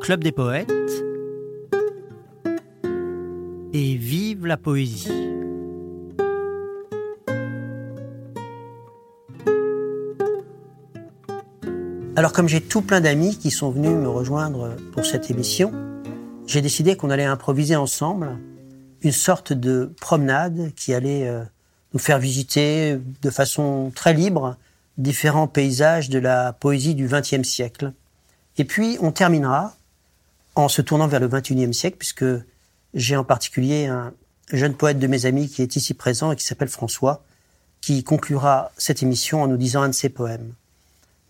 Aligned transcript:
Club 0.00 0.24
des 0.24 0.32
poètes 0.32 0.70
et 3.72 3.94
vive 3.96 4.46
la 4.46 4.56
poésie. 4.56 5.12
Alors 12.16 12.32
comme 12.32 12.48
j'ai 12.48 12.60
tout 12.60 12.82
plein 12.82 13.00
d'amis 13.00 13.36
qui 13.36 13.50
sont 13.50 13.70
venus 13.70 13.90
me 13.90 14.08
rejoindre 14.08 14.76
pour 14.92 15.04
cette 15.04 15.30
émission, 15.30 15.72
j'ai 16.46 16.62
décidé 16.62 16.96
qu'on 16.96 17.10
allait 17.10 17.24
improviser 17.24 17.76
ensemble 17.76 18.38
une 19.02 19.12
sorte 19.12 19.52
de 19.52 19.92
promenade 20.00 20.72
qui 20.76 20.94
allait 20.94 21.28
euh, 21.28 21.44
nous 21.92 22.00
faire 22.00 22.18
visiter 22.18 22.98
de 23.22 23.30
façon 23.30 23.92
très 23.94 24.14
libre 24.14 24.56
différents 24.98 25.46
paysages 25.46 26.10
de 26.10 26.18
la 26.18 26.52
poésie 26.52 26.94
du 26.94 27.06
XXe 27.06 27.42
siècle. 27.42 27.92
Et 28.58 28.64
puis 28.64 28.98
on 29.00 29.12
terminera 29.12 29.74
en 30.54 30.68
se 30.68 30.82
tournant 30.82 31.06
vers 31.06 31.20
le 31.20 31.28
XXIe 31.28 31.72
siècle, 31.72 31.96
puisque 31.98 32.24
j'ai 32.94 33.16
en 33.16 33.24
particulier 33.24 33.86
un 33.86 34.12
jeune 34.52 34.74
poète 34.74 34.98
de 34.98 35.06
mes 35.06 35.26
amis 35.26 35.48
qui 35.48 35.62
est 35.62 35.76
ici 35.76 35.94
présent 35.94 36.32
et 36.32 36.36
qui 36.36 36.44
s'appelle 36.44 36.68
François, 36.68 37.22
qui 37.80 38.04
conclura 38.04 38.72
cette 38.76 39.02
émission 39.02 39.42
en 39.42 39.48
nous 39.48 39.56
disant 39.56 39.82
un 39.82 39.88
de 39.88 39.94
ses 39.94 40.08
poèmes. 40.08 40.52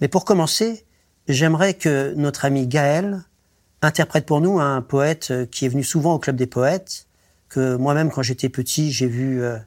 Mais 0.01 0.09
pour 0.09 0.25
commencer, 0.25 0.85
j'aimerais 1.29 1.75
que 1.75 2.15
notre 2.17 2.45
ami 2.45 2.67
Gaël 2.67 3.23
interprète 3.83 4.27
pour 4.27 4.41
nous 4.41 4.59
un 4.59 4.83
poète 4.83 5.33
qui 5.51 5.67
est 5.67 5.69
venu 5.69 5.85
souvent 5.85 6.15
au 6.15 6.19
Club 6.19 6.37
des 6.37 6.47
Poètes, 6.47 7.07
que 7.49 7.77
moi-même, 7.77 8.11
quand 8.11 8.23
j'étais 8.23 8.49
petit, 8.49 8.93
j'ai 8.93 9.07
vu, 9.07 9.43
euh, 9.43 9.59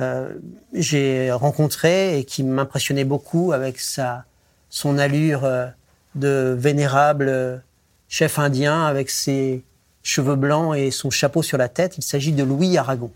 euh, 0.00 0.32
j'ai 0.72 1.30
rencontré 1.32 2.18
et 2.18 2.24
qui 2.24 2.42
m'impressionnait 2.44 3.04
beaucoup 3.04 3.52
avec 3.52 3.80
sa, 3.80 4.24
son 4.68 4.98
allure 4.98 5.44
euh, 5.44 5.66
de 6.14 6.54
vénérable 6.58 7.62
chef 8.10 8.38
indien 8.38 8.84
avec 8.84 9.08
ses 9.08 9.64
cheveux 10.02 10.34
blancs 10.34 10.76
et 10.76 10.90
son 10.90 11.08
chapeau 11.08 11.42
sur 11.42 11.56
la 11.56 11.68
tête. 11.68 11.96
Il 11.96 12.02
s'agit 12.02 12.32
de 12.32 12.42
Louis 12.42 12.76
Aragon. 12.76 13.12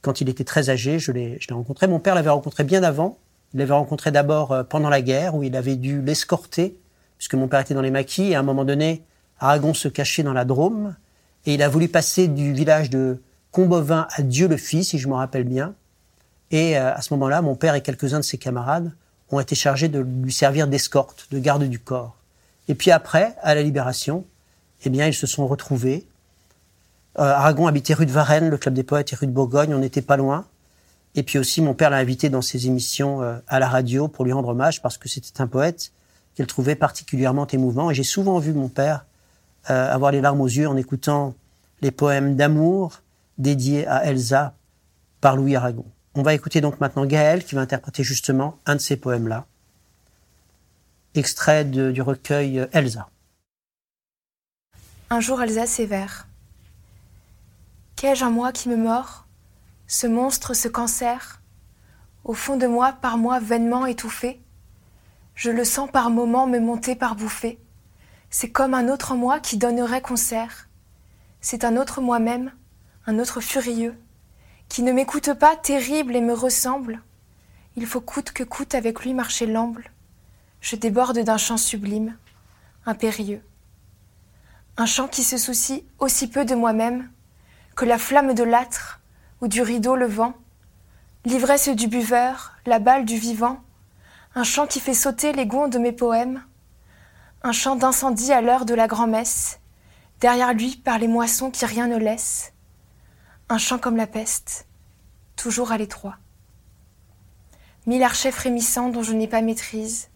Quand 0.00 0.22
il 0.22 0.28
était 0.28 0.42
très 0.42 0.70
âgé, 0.70 0.98
je 0.98 1.12
l'ai 1.12 1.38
rencontré. 1.50 1.86
Mon 1.86 2.00
père 2.00 2.14
l'avait 2.14 2.30
rencontré 2.30 2.64
bien 2.64 2.82
avant. 2.82 3.18
Il 3.52 3.60
l'avait 3.60 3.74
rencontré 3.74 4.10
d'abord 4.10 4.64
pendant 4.68 4.88
la 4.88 5.02
guerre, 5.02 5.34
où 5.34 5.42
il 5.42 5.54
avait 5.54 5.76
dû 5.76 6.00
l'escorter, 6.00 6.76
puisque 7.18 7.34
mon 7.34 7.46
père 7.46 7.60
était 7.60 7.74
dans 7.74 7.82
les 7.82 7.90
maquis, 7.90 8.30
et 8.30 8.34
à 8.34 8.40
un 8.40 8.42
moment 8.42 8.64
donné, 8.64 9.04
Aragon 9.38 9.74
se 9.74 9.88
cachait 9.88 10.22
dans 10.22 10.32
la 10.32 10.46
Drôme, 10.46 10.96
et 11.44 11.54
il 11.54 11.62
a 11.62 11.68
voulu 11.68 11.88
passer 11.88 12.28
du 12.28 12.54
village 12.54 12.88
de 12.88 13.20
Combovin 13.50 14.08
à 14.16 14.22
Dieu 14.22 14.48
le 14.48 14.56
Fils, 14.56 14.88
si 14.88 14.98
je 14.98 15.08
me 15.08 15.14
rappelle 15.14 15.44
bien. 15.44 15.74
Et 16.50 16.78
euh, 16.78 16.94
à 16.94 17.02
ce 17.02 17.12
moment-là, 17.14 17.42
mon 17.42 17.54
père 17.54 17.74
et 17.74 17.82
quelques-uns 17.82 18.20
de 18.20 18.24
ses 18.24 18.38
camarades 18.38 18.92
ont 19.30 19.40
été 19.40 19.54
chargés 19.54 19.88
de 19.88 20.00
lui 20.00 20.32
servir 20.32 20.68
d'escorte, 20.68 21.26
de 21.30 21.38
garde 21.38 21.64
du 21.64 21.78
corps. 21.78 22.16
Et 22.70 22.76
puis 22.76 22.92
après, 22.92 23.34
à 23.42 23.56
la 23.56 23.62
Libération, 23.62 24.24
eh 24.84 24.90
bien, 24.90 25.08
ils 25.08 25.14
se 25.14 25.26
sont 25.26 25.48
retrouvés. 25.48 26.06
Euh, 27.18 27.22
Aragon 27.22 27.66
habitait 27.66 27.94
rue 27.94 28.06
de 28.06 28.12
Varennes, 28.12 28.48
le 28.48 28.58
club 28.58 28.74
des 28.74 28.84
poètes 28.84 29.12
et 29.12 29.16
rue 29.16 29.26
de 29.26 29.32
Bourgogne, 29.32 29.74
on 29.74 29.80
n'était 29.80 30.02
pas 30.02 30.16
loin. 30.16 30.46
Et 31.16 31.24
puis 31.24 31.40
aussi, 31.40 31.62
mon 31.62 31.74
père 31.74 31.90
l'a 31.90 31.96
invité 31.96 32.28
dans 32.28 32.42
ses 32.42 32.68
émissions 32.68 33.22
euh, 33.22 33.38
à 33.48 33.58
la 33.58 33.68
radio 33.68 34.06
pour 34.06 34.24
lui 34.24 34.30
rendre 34.30 34.50
hommage 34.50 34.82
parce 34.82 34.98
que 34.98 35.08
c'était 35.08 35.40
un 35.40 35.48
poète 35.48 35.90
qu'elle 36.36 36.46
trouvait 36.46 36.76
particulièrement 36.76 37.48
émouvant. 37.48 37.90
Et 37.90 37.94
j'ai 37.96 38.04
souvent 38.04 38.38
vu 38.38 38.52
mon 38.52 38.68
père 38.68 39.04
euh, 39.68 39.92
avoir 39.92 40.12
les 40.12 40.20
larmes 40.20 40.40
aux 40.40 40.46
yeux 40.46 40.68
en 40.68 40.76
écoutant 40.76 41.34
les 41.82 41.90
poèmes 41.90 42.36
d'amour 42.36 43.00
dédiés 43.36 43.84
à 43.88 44.04
Elsa 44.04 44.54
par 45.20 45.34
Louis 45.34 45.56
Aragon. 45.56 45.86
On 46.14 46.22
va 46.22 46.34
écouter 46.34 46.60
donc 46.60 46.80
maintenant 46.80 47.04
Gaël 47.04 47.44
qui 47.44 47.56
va 47.56 47.62
interpréter 47.62 48.04
justement 48.04 48.58
un 48.64 48.76
de 48.76 48.80
ces 48.80 48.94
poèmes-là, 48.94 49.46
extrait 51.14 51.64
du 51.64 52.02
recueil 52.02 52.68
Elsa. 52.72 53.08
Un 55.10 55.20
jour 55.20 55.42
Elsa 55.42 55.66
sévère. 55.66 56.28
Qu'ai-je 57.96 58.24
en 58.24 58.30
moi 58.30 58.52
qui 58.52 58.68
me 58.68 58.76
mord? 58.76 59.26
Ce 59.86 60.06
monstre, 60.06 60.54
ce 60.54 60.68
cancer? 60.68 61.42
Au 62.24 62.32
fond 62.32 62.56
de 62.56 62.66
moi, 62.66 62.92
par 62.92 63.18
moi 63.18 63.40
vainement 63.40 63.86
étouffé? 63.86 64.40
Je 65.34 65.50
le 65.50 65.64
sens 65.64 65.90
par 65.90 66.10
moments 66.10 66.46
me 66.46 66.60
monter 66.60 66.94
par 66.94 67.16
bouffées. 67.16 67.58
C'est 68.30 68.50
comme 68.50 68.74
un 68.74 68.88
autre 68.88 69.14
moi 69.14 69.40
qui 69.40 69.56
donnerait 69.56 70.02
concert. 70.02 70.68
C'est 71.40 71.64
un 71.64 71.76
autre 71.76 72.00
moi-même, 72.00 72.52
un 73.06 73.18
autre 73.18 73.40
furieux, 73.40 73.98
qui 74.68 74.82
ne 74.82 74.92
m'écoute 74.92 75.34
pas 75.34 75.56
terrible 75.56 76.14
et 76.14 76.20
me 76.20 76.34
ressemble. 76.34 77.02
Il 77.74 77.86
faut 77.86 78.00
coûte 78.00 78.30
que 78.30 78.44
coûte 78.44 78.74
avec 78.74 79.00
lui 79.00 79.14
marcher 79.14 79.46
l'amble. 79.46 79.90
Je 80.60 80.76
déborde 80.76 81.18
d'un 81.20 81.38
chant 81.38 81.56
sublime, 81.56 82.16
impérieux. 82.86 83.42
Un 84.76 84.86
chant 84.86 85.08
qui 85.08 85.22
se 85.22 85.38
soucie 85.38 85.84
aussi 85.98 86.28
peu 86.28 86.44
de 86.44 86.54
moi-même 86.54 87.10
que 87.76 87.84
la 87.84 87.98
flamme 87.98 88.34
de 88.34 88.44
l'âtre 88.44 89.00
ou 89.40 89.48
du 89.48 89.62
rideau 89.62 89.96
levant, 89.96 90.34
l'ivresse 91.24 91.68
du 91.70 91.86
buveur, 91.86 92.52
la 92.66 92.78
balle 92.78 93.04
du 93.06 93.16
vivant, 93.16 93.60
un 94.34 94.44
chant 94.44 94.66
qui 94.66 94.80
fait 94.80 94.94
sauter 94.94 95.32
les 95.32 95.46
gonds 95.46 95.68
de 95.68 95.78
mes 95.78 95.92
poèmes, 95.92 96.42
un 97.42 97.52
chant 97.52 97.74
d'incendie 97.74 98.32
à 98.32 98.42
l'heure 98.42 98.66
de 98.66 98.74
la 98.74 98.86
grand-messe, 98.86 99.60
derrière 100.20 100.52
lui 100.52 100.76
par 100.76 100.98
les 100.98 101.08
moissons 101.08 101.50
qui 101.50 101.64
rien 101.64 101.86
ne 101.86 101.96
laissent, 101.96 102.52
un 103.48 103.58
chant 103.58 103.78
comme 103.78 103.96
la 103.96 104.06
peste, 104.06 104.66
toujours 105.36 105.72
à 105.72 105.78
l'étroit. 105.78 106.18
Mille 107.86 108.02
archets 108.02 108.30
frémissants 108.30 108.90
dont 108.90 109.02
je 109.02 109.14
n'ai 109.14 109.26
pas 109.26 109.40
maîtrise, 109.40 110.09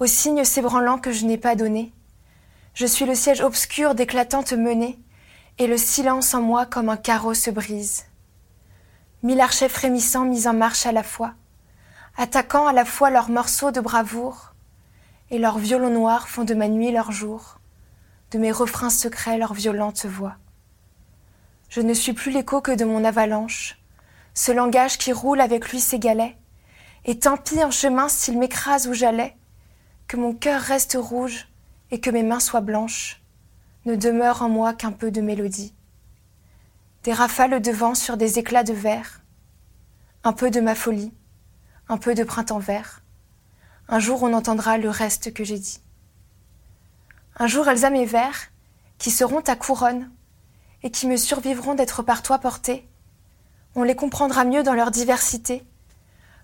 aux 0.00 0.06
signes 0.06 0.44
s'ébranlant 0.44 0.98
que 0.98 1.12
je 1.12 1.24
n'ai 1.24 1.38
pas 1.38 1.54
donnés, 1.54 1.92
je 2.74 2.86
suis 2.86 3.06
le 3.06 3.14
siège 3.14 3.40
obscur 3.40 3.94
d'éclatantes 3.94 4.52
menées, 4.52 4.98
et 5.58 5.68
le 5.68 5.76
silence 5.76 6.34
en 6.34 6.42
moi 6.42 6.66
comme 6.66 6.88
un 6.88 6.96
carreau 6.96 7.34
se 7.34 7.50
brise. 7.50 8.06
Mille 9.22 9.40
archets 9.40 9.68
frémissants 9.68 10.24
mis 10.24 10.48
en 10.48 10.52
marche 10.52 10.84
à 10.84 10.92
la 10.92 11.04
fois, 11.04 11.34
attaquant 12.16 12.66
à 12.66 12.72
la 12.72 12.84
fois 12.84 13.10
leurs 13.10 13.30
morceaux 13.30 13.70
de 13.70 13.80
bravoure, 13.80 14.54
et 15.30 15.38
leurs 15.38 15.58
violons 15.58 15.90
noirs 15.90 16.28
font 16.28 16.42
de 16.42 16.54
ma 16.54 16.68
nuit 16.68 16.90
leur 16.90 17.12
jour, 17.12 17.60
de 18.32 18.38
mes 18.38 18.50
refrains 18.50 18.90
secrets 18.90 19.38
leur 19.38 19.54
violente 19.54 20.04
voix. 20.06 20.34
Je 21.68 21.80
ne 21.80 21.94
suis 21.94 22.12
plus 22.12 22.32
l'écho 22.32 22.60
que 22.60 22.72
de 22.72 22.84
mon 22.84 23.04
avalanche, 23.04 23.78
ce 24.34 24.50
langage 24.50 24.98
qui 24.98 25.12
roule 25.12 25.40
avec 25.40 25.70
lui 25.70 25.78
ses 25.80 26.00
galets, 26.00 26.36
et 27.04 27.20
tant 27.20 27.36
pis 27.36 27.62
en 27.62 27.70
chemin 27.70 28.08
s'il 28.08 28.36
m'écrase 28.38 28.88
où 28.88 28.94
j'allais, 28.94 29.36
que 30.14 30.20
mon 30.20 30.32
cœur 30.32 30.60
reste 30.60 30.96
rouge 30.96 31.48
et 31.90 31.98
que 31.98 32.08
mes 32.08 32.22
mains 32.22 32.38
soient 32.38 32.60
blanches, 32.60 33.20
ne 33.84 33.96
demeure 33.96 34.42
en 34.42 34.48
moi 34.48 34.72
qu'un 34.72 34.92
peu 34.92 35.10
de 35.10 35.20
mélodie. 35.20 35.74
Des 37.02 37.12
rafales 37.12 37.60
de 37.60 37.72
vent 37.72 37.96
sur 37.96 38.16
des 38.16 38.38
éclats 38.38 38.62
de 38.62 38.72
verre, 38.72 39.22
un 40.22 40.32
peu 40.32 40.52
de 40.52 40.60
ma 40.60 40.76
folie, 40.76 41.12
un 41.88 41.98
peu 41.98 42.14
de 42.14 42.22
printemps 42.22 42.60
vert, 42.60 43.02
un 43.88 43.98
jour 43.98 44.22
on 44.22 44.34
entendra 44.34 44.78
le 44.78 44.88
reste 44.88 45.34
que 45.34 45.42
j'ai 45.42 45.58
dit. 45.58 45.80
Un 47.36 47.48
jour 47.48 47.66
elles 47.66 47.90
mes 47.90 48.06
vers, 48.06 48.52
qui 48.98 49.10
seront 49.10 49.42
ta 49.42 49.56
couronne, 49.56 50.12
et 50.84 50.92
qui 50.92 51.08
me 51.08 51.16
survivront 51.16 51.74
d'être 51.74 52.04
par 52.04 52.22
toi 52.22 52.38
portés, 52.38 52.88
on 53.74 53.82
les 53.82 53.96
comprendra 53.96 54.44
mieux 54.44 54.62
dans 54.62 54.74
leur 54.74 54.92
diversité, 54.92 55.66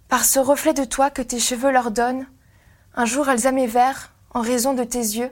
par 0.09 0.25
ce 0.25 0.41
reflet 0.41 0.75
de 0.75 0.85
toi 0.85 1.09
que 1.09 1.23
tes 1.23 1.39
cheveux 1.39 1.71
leur 1.71 1.93
donnent, 1.93 2.27
un 2.95 3.05
jour 3.05 3.29
elles 3.29 3.67
vers, 3.69 4.13
en 4.33 4.41
raison 4.41 4.75
de 4.75 4.85
tes 4.85 4.99
yeux, 4.99 5.31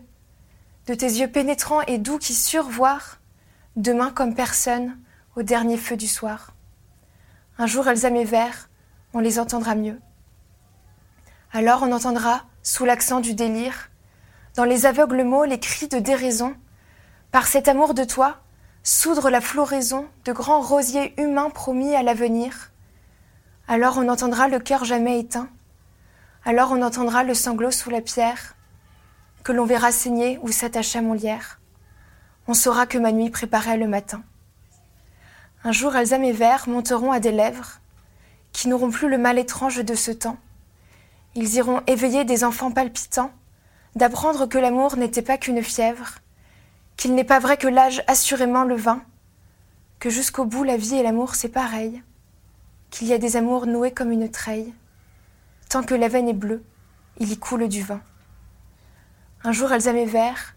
de 0.87 0.95
tes 0.95 1.07
yeux 1.07 1.29
pénétrants 1.29 1.83
et 1.83 1.99
doux 1.99 2.19
qui 2.19 2.35
survoient, 2.35 3.01
demain 3.77 4.11
comme 4.11 4.35
personne, 4.35 4.99
au 5.37 5.43
dernier 5.43 5.77
feu 5.77 5.97
du 5.97 6.07
soir. 6.07 6.53
Un 7.59 7.67
jour 7.67 7.89
elles 7.89 8.25
vers, 8.25 8.69
on 9.13 9.21
les 9.21 9.39
entendra 9.39 9.75
mieux. 9.75 10.01
Alors 11.53 11.83
on 11.83 11.93
entendra, 11.93 12.45
sous 12.63 12.85
l'accent 12.85 13.21
du 13.21 13.35
délire, 13.35 13.91
dans 14.55 14.65
les 14.65 14.87
aveugles 14.87 15.25
mots 15.25 15.45
les 15.45 15.61
cris 15.61 15.89
de 15.89 15.99
déraison, 15.99 16.55
par 17.31 17.47
cet 17.47 17.69
amour 17.69 17.95
de 17.95 18.05
toi, 18.05 18.39
soudre 18.83 19.31
la 19.31 19.41
floraison 19.41 20.07
de 20.25 20.33
grands 20.33 20.61
rosiers 20.61 21.15
humains 21.21 21.51
promis 21.51 21.95
à 21.95 22.03
l'avenir. 22.03 22.71
Alors 23.67 23.99
on 23.99 24.09
entendra 24.09 24.49
le 24.49 24.61
cœur 24.61 24.85
jamais 24.85 25.21
éteint, 25.21 25.49
alors 26.49 26.73
on 26.73 26.81
entendra 26.81 27.25
le 27.25 27.35
sanglot 27.35 27.71
sous 27.71 27.91
la 27.91 28.01
pierre, 28.01 28.57
que 29.45 29.53
l'on 29.53 29.67
verra 29.67 29.93
saigner 29.93 30.39
où 30.41 30.51
s'attacha 30.51 31.03
mon 31.03 31.13
lierre. 31.13 31.61
On 32.47 32.55
saura 32.55 32.87
que 32.87 32.97
ma 32.97 33.13
nuit 33.13 33.29
préparait 33.29 33.77
le 33.77 33.87
matin. 33.87 34.23
Un 35.63 35.73
jour, 35.73 35.95
Elsa 35.95 36.17
mes 36.17 36.33
vers 36.33 36.67
monteront 36.67 37.13
à 37.13 37.21
des 37.21 37.33
lèvres 37.33 37.81
qui 38.53 38.69
n'auront 38.69 38.91
plus 38.91 39.11
le 39.11 39.19
mal 39.19 39.39
étrange 39.39 39.85
de 39.85 39.95
ce 39.95 40.11
temps, 40.11 40.39
ils 41.35 41.57
iront 41.57 41.83
éveiller 41.87 42.25
des 42.25 42.45
enfants 42.45 42.71
palpitants, 42.71 43.31
d'apprendre 43.95 44.47
que 44.47 44.57
l'amour 44.57 44.97
n'était 44.97 45.21
pas 45.21 45.37
qu'une 45.37 45.63
fièvre, 45.63 46.15
qu'il 46.97 47.15
n'est 47.15 47.25
pas 47.25 47.41
vrai 47.41 47.59
que 47.59 47.69
l'âge 47.69 48.03
assurément 48.07 48.65
le 48.65 48.75
vin, 48.75 49.03
que 49.99 50.09
jusqu'au 50.09 50.47
bout 50.47 50.65
la 50.65 50.79
vie 50.79 50.95
et 50.95 51.03
l'amour 51.03 51.35
c'est 51.35 51.51
pareil, 51.51 52.03
qu'il 52.89 53.07
y 53.07 53.13
a 53.13 53.19
des 53.19 53.37
amours 53.37 53.67
noués 53.67 53.93
comme 53.93 54.13
une 54.13 54.31
treille. 54.31 54.73
Tant 55.69 55.83
que 55.83 55.95
la 55.95 56.09
veine 56.09 56.29
est 56.29 56.35
bleue, 56.35 56.65
il 57.19 57.31
y 57.31 57.39
coule 57.39 57.69
du 57.69 57.83
vin. 57.83 58.01
Un 59.45 59.53
jour 59.53 59.71
elles 59.71 59.93
mes 59.93 60.07
vers, 60.07 60.57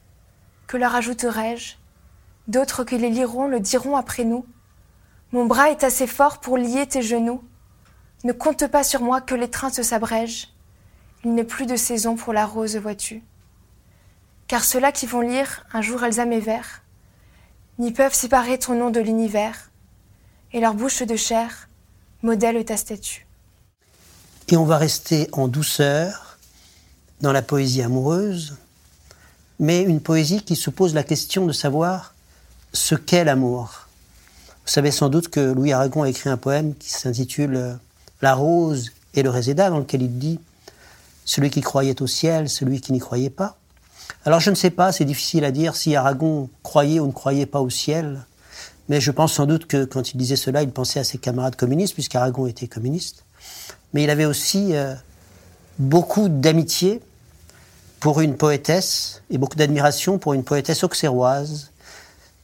que 0.67 0.77
leur 0.77 0.95
ajouterai-je 0.95 1.75
D'autres 2.47 2.83
que 2.83 2.95
les 2.95 3.09
liront 3.09 3.47
le 3.47 3.59
diront 3.59 3.97
après 3.97 4.23
nous. 4.23 4.45
Mon 5.31 5.45
bras 5.45 5.69
est 5.69 5.83
assez 5.83 6.07
fort 6.07 6.39
pour 6.39 6.57
lier 6.57 6.87
tes 6.87 7.01
genoux. 7.01 7.43
Ne 8.23 8.31
compte 8.31 8.67
pas 8.67 8.83
sur 8.83 9.01
moi 9.01 9.21
que 9.21 9.35
les 9.35 9.49
trains 9.49 9.69
se 9.69 9.83
s'abrègent. 9.83 10.53
Il 11.23 11.33
n'est 11.33 11.43
plus 11.43 11.65
de 11.65 11.75
saison 11.75 12.15
pour 12.15 12.33
la 12.33 12.45
rose, 12.45 12.77
vois-tu. 12.77 13.21
Car 14.47 14.63
ceux-là 14.63 14.91
qui 14.91 15.05
vont 15.05 15.21
lire 15.21 15.65
un 15.73 15.81
jour 15.81 16.03
Elsa 16.03 16.25
mes 16.25 16.39
vers, 16.39 16.83
n'y 17.79 17.91
peuvent 17.91 18.13
séparer 18.13 18.57
ton 18.59 18.75
nom 18.75 18.89
de 18.89 18.99
l'univers, 18.99 19.71
et 20.53 20.59
leur 20.59 20.73
bouche 20.73 21.03
de 21.03 21.15
chair 21.15 21.67
modèle 22.23 22.63
ta 22.65 22.77
statue. 22.77 23.27
Et 24.51 24.57
on 24.57 24.65
va 24.65 24.77
rester 24.77 25.29
en 25.31 25.47
douceur 25.47 26.37
dans 27.21 27.31
la 27.31 27.41
poésie 27.41 27.81
amoureuse, 27.81 28.57
mais 29.59 29.81
une 29.81 30.01
poésie 30.01 30.41
qui 30.41 30.57
se 30.57 30.69
pose 30.69 30.93
la 30.93 31.03
question 31.03 31.45
de 31.45 31.53
savoir 31.53 32.13
ce 32.73 32.95
qu'est 32.95 33.23
l'amour. 33.23 33.87
Vous 34.65 34.71
savez 34.73 34.91
sans 34.91 35.07
doute 35.07 35.29
que 35.29 35.39
Louis 35.39 35.71
Aragon 35.71 36.03
a 36.03 36.09
écrit 36.09 36.29
un 36.29 36.35
poème 36.35 36.75
qui 36.75 36.89
s'intitule 36.89 37.79
La 38.21 38.35
rose 38.35 38.91
et 39.13 39.23
le 39.23 39.29
réséda, 39.29 39.69
dans 39.69 39.79
lequel 39.79 40.01
il 40.01 40.19
dit 40.19 40.37
Celui 41.23 41.49
qui 41.49 41.61
croyait 41.61 42.01
au 42.01 42.07
ciel, 42.07 42.49
celui 42.49 42.81
qui 42.81 42.91
n'y 42.91 42.99
croyait 42.99 43.29
pas. 43.29 43.55
Alors 44.25 44.41
je 44.41 44.49
ne 44.49 44.55
sais 44.55 44.69
pas, 44.69 44.91
c'est 44.91 45.05
difficile 45.05 45.45
à 45.45 45.51
dire 45.51 45.77
si 45.77 45.95
Aragon 45.95 46.49
croyait 46.61 46.99
ou 46.99 47.07
ne 47.07 47.13
croyait 47.13 47.45
pas 47.45 47.61
au 47.61 47.69
ciel, 47.69 48.25
mais 48.89 48.99
je 48.99 49.11
pense 49.11 49.31
sans 49.31 49.45
doute 49.45 49.65
que 49.65 49.85
quand 49.85 50.13
il 50.13 50.17
disait 50.17 50.35
cela, 50.35 50.61
il 50.61 50.71
pensait 50.71 50.99
à 50.99 51.05
ses 51.05 51.19
camarades 51.19 51.55
communistes, 51.55 51.93
puisqu'Aragon 51.93 52.47
était 52.47 52.67
communiste. 52.67 53.23
Mais 53.93 54.03
il 54.03 54.09
avait 54.09 54.25
aussi 54.25 54.75
euh, 54.75 54.95
beaucoup 55.79 56.29
d'amitié 56.29 57.01
pour 57.99 58.21
une 58.21 58.35
poétesse 58.35 59.21
et 59.29 59.37
beaucoup 59.37 59.57
d'admiration 59.57 60.17
pour 60.17 60.33
une 60.33 60.43
poétesse 60.43 60.83
auxerroise 60.83 61.71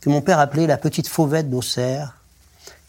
que 0.01 0.09
mon 0.09 0.21
père 0.21 0.39
appelait 0.39 0.67
la 0.67 0.77
petite 0.77 1.07
fauvette 1.07 1.49
d'Auxerre. 1.49 2.17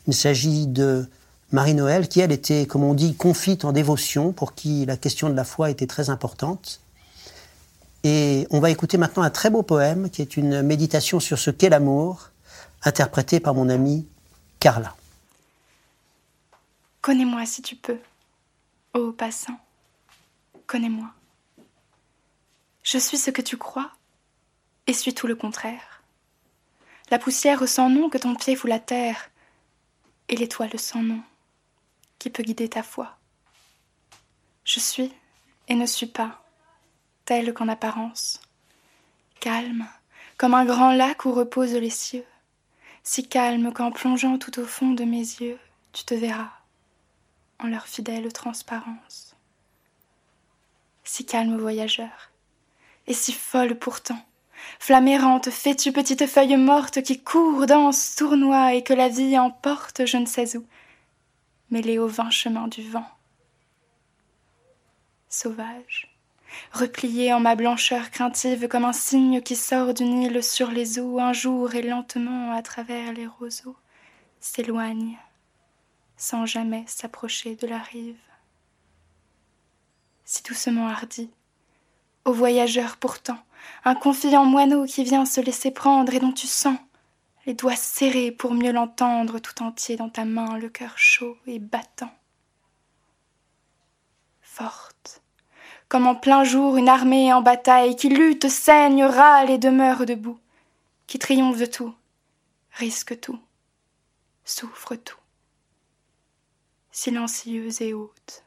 Il 0.07 0.15
s'agit 0.15 0.67
de 0.67 1.09
Marie-Noël 1.53 2.09
qui, 2.09 2.21
elle, 2.21 2.33
était, 2.33 2.67
comme 2.67 2.85
on 2.85 2.95
dit, 2.95 3.15
confite 3.15 3.65
en 3.65 3.73
dévotion, 3.73 4.33
pour 4.33 4.55
qui 4.55 4.85
la 4.85 4.97
question 4.97 5.31
de 5.31 5.35
la 5.35 5.45
foi 5.45 5.71
était 5.71 5.87
très 5.87 6.11
importante. 6.11 6.81
Et 8.05 8.47
on 8.51 8.61
va 8.61 8.71
écouter 8.71 8.99
maintenant 8.99 9.23
un 9.23 9.31
très 9.31 9.51
beau 9.51 9.63
poème 9.63 10.11
qui 10.11 10.23
est 10.23 10.37
une 10.37 10.63
méditation 10.63 11.21
sur 11.21 11.39
ce 11.39 11.51
qu'est 11.51 11.71
l'amour, 11.71 12.31
interprété 12.85 13.41
par 13.41 13.55
mon 13.55 13.69
amie 13.69 14.07
Carla. 14.61 14.95
Connais-moi 17.01 17.47
si 17.47 17.63
tu 17.63 17.77
peux, 17.77 17.99
ô 18.95 19.13
passant, 19.13 19.59
connais-moi. 20.67 21.13
Je 22.83 22.99
suis 22.99 23.19
ce 23.19 23.31
que 23.31 23.43
tu 23.43 23.57
crois 23.57 23.93
et 24.87 24.93
suis 24.93 25.15
tout 25.15 25.27
le 25.27 25.37
contraire. 25.37 26.03
La 27.11 27.19
poussière 27.19 27.69
sans 27.69 27.91
nom 27.91 28.09
que 28.09 28.19
ton 28.19 28.35
pied 28.35 28.57
fout 28.57 28.69
la 28.69 28.81
terre, 28.81 29.31
et 30.29 30.37
l'étoile 30.37 30.79
sans 30.79 31.03
nom 31.03 31.23
qui 32.19 32.31
peut 32.31 32.43
guider 32.43 32.69
ta 32.69 32.83
foi. 32.83 33.17
Je 34.65 34.81
suis 34.81 35.13
et 35.69 35.75
ne 35.75 35.87
suis 35.87 36.07
pas 36.07 36.45
telle 37.25 37.53
qu'en 37.55 37.69
apparence, 37.69 38.41
calme, 39.41 39.87
comme 40.37 40.55
un 40.55 40.65
grand 40.65 40.93
lac 40.93 41.25
où 41.25 41.33
reposent 41.33 41.75
les 41.75 41.91
cieux, 41.91 42.25
si 43.03 43.27
calme 43.27 43.73
qu'en 43.73 43.91
plongeant 43.91 44.39
tout 44.39 44.59
au 44.61 44.65
fond 44.65 44.93
de 44.93 45.05
mes 45.05 45.19
yeux, 45.19 45.59
tu 45.93 46.05
te 46.05 46.15
verras 46.15 46.58
en 47.61 47.69
leur 47.69 47.87
fidèle 47.87 48.33
transparence. 48.33 49.37
Si 51.05 51.25
calme 51.25 51.59
voyageur, 51.59 52.31
et 53.07 53.15
si 53.15 53.33
folle 53.33 53.79
pourtant, 53.79 54.21
flamme 54.79 55.09
errante, 55.09 55.51
fais-tu 55.51 55.93
petite 55.93 56.27
feuille 56.27 56.57
morte 56.57 57.03
qui 57.03 57.23
court, 57.23 57.67
danse, 57.67 58.15
tournoie 58.17 58.75
et 58.75 58.83
que 58.83 58.93
la 58.93 59.09
vie 59.09 59.39
emporte 59.39 60.07
je 60.07 60.19
ne 60.19 60.27
sais 60.27 60.57
où, 60.57 60.67
mêlée 61.71 61.99
au 61.99 62.07
vain 62.07 62.31
chemin 62.31 62.69
du 62.69 62.89
vent. 62.89 63.07
Sauvage, 65.31 66.15
replié 66.73 67.33
en 67.33 67.41
ma 67.41 67.55
blancheur 67.55 68.11
craintive 68.11 68.69
comme 68.69 68.85
un 68.85 68.93
cygne 68.93 69.41
qui 69.41 69.57
sort 69.57 69.95
d'une 69.95 70.23
île 70.23 70.43
sur 70.43 70.71
les 70.71 70.99
eaux 70.99 71.19
un 71.19 71.33
jour 71.33 71.75
et 71.75 71.83
lentement 71.83 72.53
à 72.53 72.63
travers 72.63 73.13
les 73.13 73.27
roseaux 73.27 73.77
s'éloigne 74.41 75.19
sans 76.19 76.45
jamais 76.45 76.85
s'approcher 76.87 77.55
de 77.57 77.67
la 77.67 77.79
rive. 77.79 78.19
Si 80.25 80.43
doucement 80.43 80.89
hardi, 80.89 81.31
ô 82.27 82.33
voyageur 82.33 82.99
pourtant, 82.99 83.39
un 83.85 83.95
confiant 83.95 84.45
moineau 84.45 84.85
qui 84.85 85.05
vient 85.05 85.25
se 85.25 85.41
laisser 85.41 85.71
prendre 85.71 86.13
et 86.13 86.19
dont 86.19 86.33
tu 86.33 86.47
sens 86.47 86.77
les 87.47 87.55
doigts 87.55 87.77
serrés 87.77 88.31
pour 88.31 88.53
mieux 88.53 88.73
l'entendre 88.73 89.39
tout 89.39 89.63
entier 89.63 89.97
dans 89.97 90.11
ta 90.11 90.27
main, 90.27 90.59
le 90.59 90.69
cœur 90.69 90.99
chaud 90.99 91.39
et 91.47 91.59
battant. 91.59 92.13
Forte, 94.43 95.23
comme 95.89 96.07
en 96.07 96.15
plein 96.15 96.45
jour 96.45 96.77
une 96.77 96.91
armée 96.91 97.33
en 97.33 97.41
bataille 97.41 97.97
qui 97.97 98.11
lutte, 98.11 98.49
saigne, 98.49 99.05
râle 99.05 99.49
et 99.49 99.57
demeure 99.57 100.05
debout, 100.05 100.39
qui 101.07 101.19
triomphe 101.19 101.59
de 101.59 101.65
tout, 101.65 101.95
risque 102.73 103.19
tout, 103.19 103.39
souffre 104.45 104.97
tout, 104.97 105.17
silencieuse 106.99 107.81
et 107.81 107.95
haute, 107.95 108.43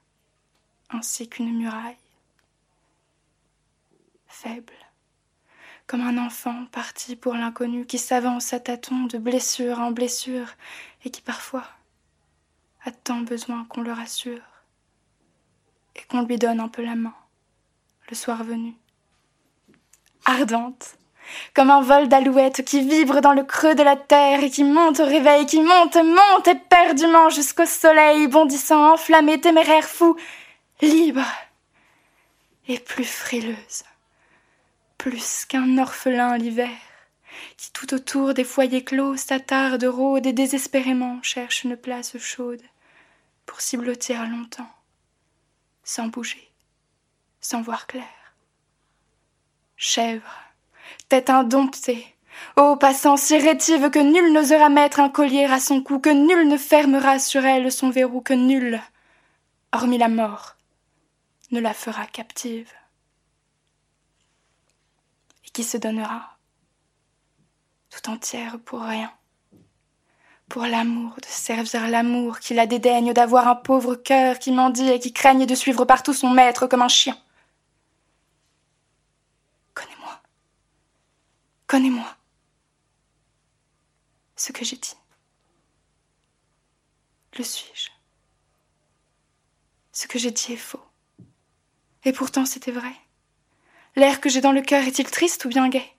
ainsi 0.89 1.29
qu'une 1.29 1.57
muraille, 1.57 1.95
faible, 4.27 4.73
comme 5.87 6.01
un 6.01 6.17
enfant 6.17 6.65
parti 6.65 7.15
pour 7.15 7.33
l'inconnu 7.35 7.85
qui 7.85 7.97
s'avance 7.97 8.51
à 8.51 8.59
tâtons 8.59 9.05
de 9.05 9.17
blessure 9.17 9.79
en 9.79 9.91
blessure 9.91 10.49
et 11.05 11.11
qui 11.11 11.21
parfois 11.21 11.63
a 12.83 12.91
tant 12.91 13.21
besoin 13.21 13.63
qu'on 13.63 13.83
le 13.83 13.93
rassure 13.93 14.43
et 15.95 16.01
qu'on 16.09 16.23
lui 16.23 16.37
donne 16.37 16.59
un 16.59 16.67
peu 16.67 16.83
la 16.83 16.95
main 16.95 17.15
le 18.09 18.15
soir 18.17 18.43
venu. 18.43 18.75
Ardente, 20.25 20.97
comme 21.53 21.69
un 21.69 21.81
vol 21.81 22.07
d'alouette 22.07 22.63
qui 22.63 22.81
vibre 22.81 23.21
dans 23.21 23.33
le 23.33 23.43
creux 23.43 23.75
de 23.75 23.83
la 23.83 23.95
terre 23.95 24.43
et 24.43 24.49
qui 24.49 24.63
monte 24.63 24.99
au 24.99 25.05
réveil, 25.05 25.45
qui 25.45 25.61
monte, 25.61 25.95
monte 25.95 26.47
éperdument 26.47 27.29
jusqu'au 27.29 27.65
soleil, 27.65 28.27
bondissant, 28.27 28.93
enflammé, 28.93 29.39
téméraire, 29.39 29.85
fou, 29.85 30.15
libre 30.81 31.25
et 32.67 32.79
plus 32.79 33.05
frileuse, 33.05 33.83
plus 34.97 35.45
qu'un 35.45 35.77
orphelin 35.77 36.37
l'hiver, 36.37 36.69
qui 37.57 37.71
tout 37.71 37.93
autour 37.93 38.33
des 38.33 38.43
foyers 38.43 38.83
clos 38.83 39.17
s'attarde, 39.17 39.83
rôde 39.83 40.25
et 40.25 40.33
désespérément 40.33 41.19
cherche 41.21 41.63
une 41.63 41.77
place 41.77 42.17
chaude 42.17 42.61
pour 43.45 43.61
s'y 43.61 43.77
blottir 43.77 44.27
longtemps, 44.27 44.69
sans 45.83 46.07
bouger 46.07 46.51
sans 47.41 47.61
voir 47.61 47.87
clair. 47.87 48.05
Chèvre, 49.75 50.50
tête 51.11 51.29
indomptée, 51.29 52.07
ô 52.55 52.77
passant 52.77 53.17
si 53.17 53.37
rétive 53.37 53.89
que 53.89 53.99
nul 53.99 54.31
n'osera 54.31 54.69
mettre 54.69 55.01
un 55.01 55.09
collier 55.09 55.43
à 55.43 55.59
son 55.59 55.83
cou, 55.83 55.99
que 55.99 56.09
nul 56.09 56.47
ne 56.47 56.55
fermera 56.55 57.19
sur 57.19 57.45
elle 57.45 57.69
son 57.69 57.89
verrou, 57.89 58.21
que 58.21 58.33
nul, 58.33 58.81
hormis 59.73 59.97
la 59.97 60.07
mort, 60.07 60.55
ne 61.51 61.59
la 61.59 61.73
fera 61.73 62.05
captive. 62.05 62.71
Et 65.45 65.49
qui 65.49 65.65
se 65.65 65.75
donnera 65.75 66.37
tout 67.89 68.09
entière 68.09 68.57
pour 68.63 68.83
rien 68.83 69.11
pour 70.47 70.63
l'amour, 70.63 71.15
de 71.15 71.27
servir 71.27 71.87
l'amour, 71.87 72.39
qui 72.39 72.53
la 72.53 72.67
dédaigne 72.67 73.13
d'avoir 73.13 73.47
un 73.47 73.55
pauvre 73.55 73.95
cœur 73.95 74.37
qui 74.37 74.51
mendie 74.51 74.89
et 74.89 74.99
qui 74.99 75.13
craigne 75.13 75.45
de 75.45 75.55
suivre 75.55 75.85
partout 75.85 76.13
son 76.13 76.29
maître 76.29 76.67
comme 76.67 76.81
un 76.81 76.89
chien. 76.89 77.17
Connais-moi. 81.71 82.17
Ce 84.35 84.51
que 84.51 84.65
j'ai 84.65 84.75
dit. 84.75 84.97
Le 87.37 87.45
suis-je? 87.45 87.89
Ce 89.93 90.05
que 90.05 90.19
j'ai 90.19 90.31
dit 90.31 90.51
est 90.51 90.57
faux. 90.57 90.83
Et 92.03 92.11
pourtant 92.11 92.45
c'était 92.45 92.73
vrai. 92.73 92.91
L'air 93.95 94.19
que 94.19 94.27
j'ai 94.27 94.41
dans 94.41 94.51
le 94.51 94.61
cœur 94.61 94.83
est-il 94.83 95.09
triste 95.09 95.45
ou 95.45 95.47
bien 95.47 95.69
gai? 95.69 95.89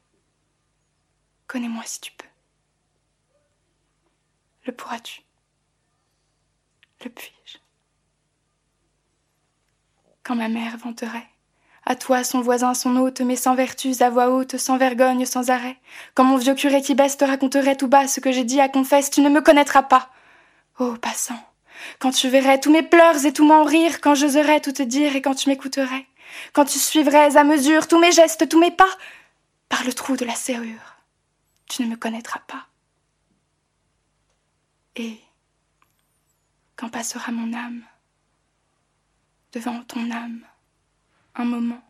Connais-moi 1.46 1.84
si 1.86 2.02
tu 2.02 2.12
peux. 2.12 2.28
Le 4.66 4.76
pourras-tu? 4.76 5.22
Le 7.02 7.08
puis-je? 7.08 7.56
Quand 10.22 10.36
ma 10.36 10.50
mère 10.50 10.76
vanterait 10.76 11.30
à 11.84 11.96
toi, 11.96 12.22
son 12.22 12.40
voisin, 12.40 12.74
son 12.74 12.96
hôte, 12.96 13.20
mais 13.20 13.36
sans 13.36 13.54
vertus, 13.54 14.02
à 14.02 14.10
voix 14.10 14.30
haute, 14.30 14.56
sans 14.56 14.76
vergogne, 14.76 15.26
sans 15.26 15.50
arrêt. 15.50 15.76
Quand 16.14 16.24
mon 16.24 16.36
vieux 16.36 16.54
curé 16.54 16.80
qui 16.80 16.94
baisse 16.94 17.16
te 17.16 17.24
raconterait 17.24 17.76
tout 17.76 17.88
bas 17.88 18.06
ce 18.06 18.20
que 18.20 18.30
j'ai 18.30 18.44
dit 18.44 18.60
à 18.60 18.68
confesse, 18.68 19.10
tu 19.10 19.20
ne 19.20 19.28
me 19.28 19.40
connaîtras 19.40 19.82
pas. 19.82 20.10
Ô 20.78 20.94
passant, 20.94 21.38
quand 21.98 22.12
tu 22.12 22.28
verrais 22.28 22.60
tous 22.60 22.70
mes 22.70 22.82
pleurs 22.82 23.24
et 23.26 23.32
tout 23.32 23.44
mon 23.44 23.64
rire, 23.64 24.00
quand 24.00 24.14
j'oserais 24.14 24.60
tout 24.60 24.72
te 24.72 24.82
dire 24.82 25.16
et 25.16 25.22
quand 25.22 25.34
tu 25.34 25.48
m'écouterais, 25.48 26.06
quand 26.52 26.64
tu 26.64 26.78
suivrais 26.78 27.36
à 27.36 27.44
mesure 27.44 27.88
tous 27.88 27.98
mes 27.98 28.12
gestes, 28.12 28.48
tous 28.48 28.60
mes 28.60 28.70
pas, 28.70 28.88
par 29.68 29.84
le 29.84 29.92
trou 29.92 30.16
de 30.16 30.24
la 30.24 30.34
serrure, 30.34 30.96
tu 31.66 31.82
ne 31.82 31.88
me 31.88 31.96
connaîtras 31.96 32.40
pas. 32.46 32.66
Et 34.94 35.18
quand 36.76 36.90
passera 36.90 37.32
mon 37.32 37.52
âme 37.54 37.82
devant 39.52 39.82
ton 39.84 40.10
âme, 40.10 40.42
un 41.34 41.44
moment, 41.44 41.82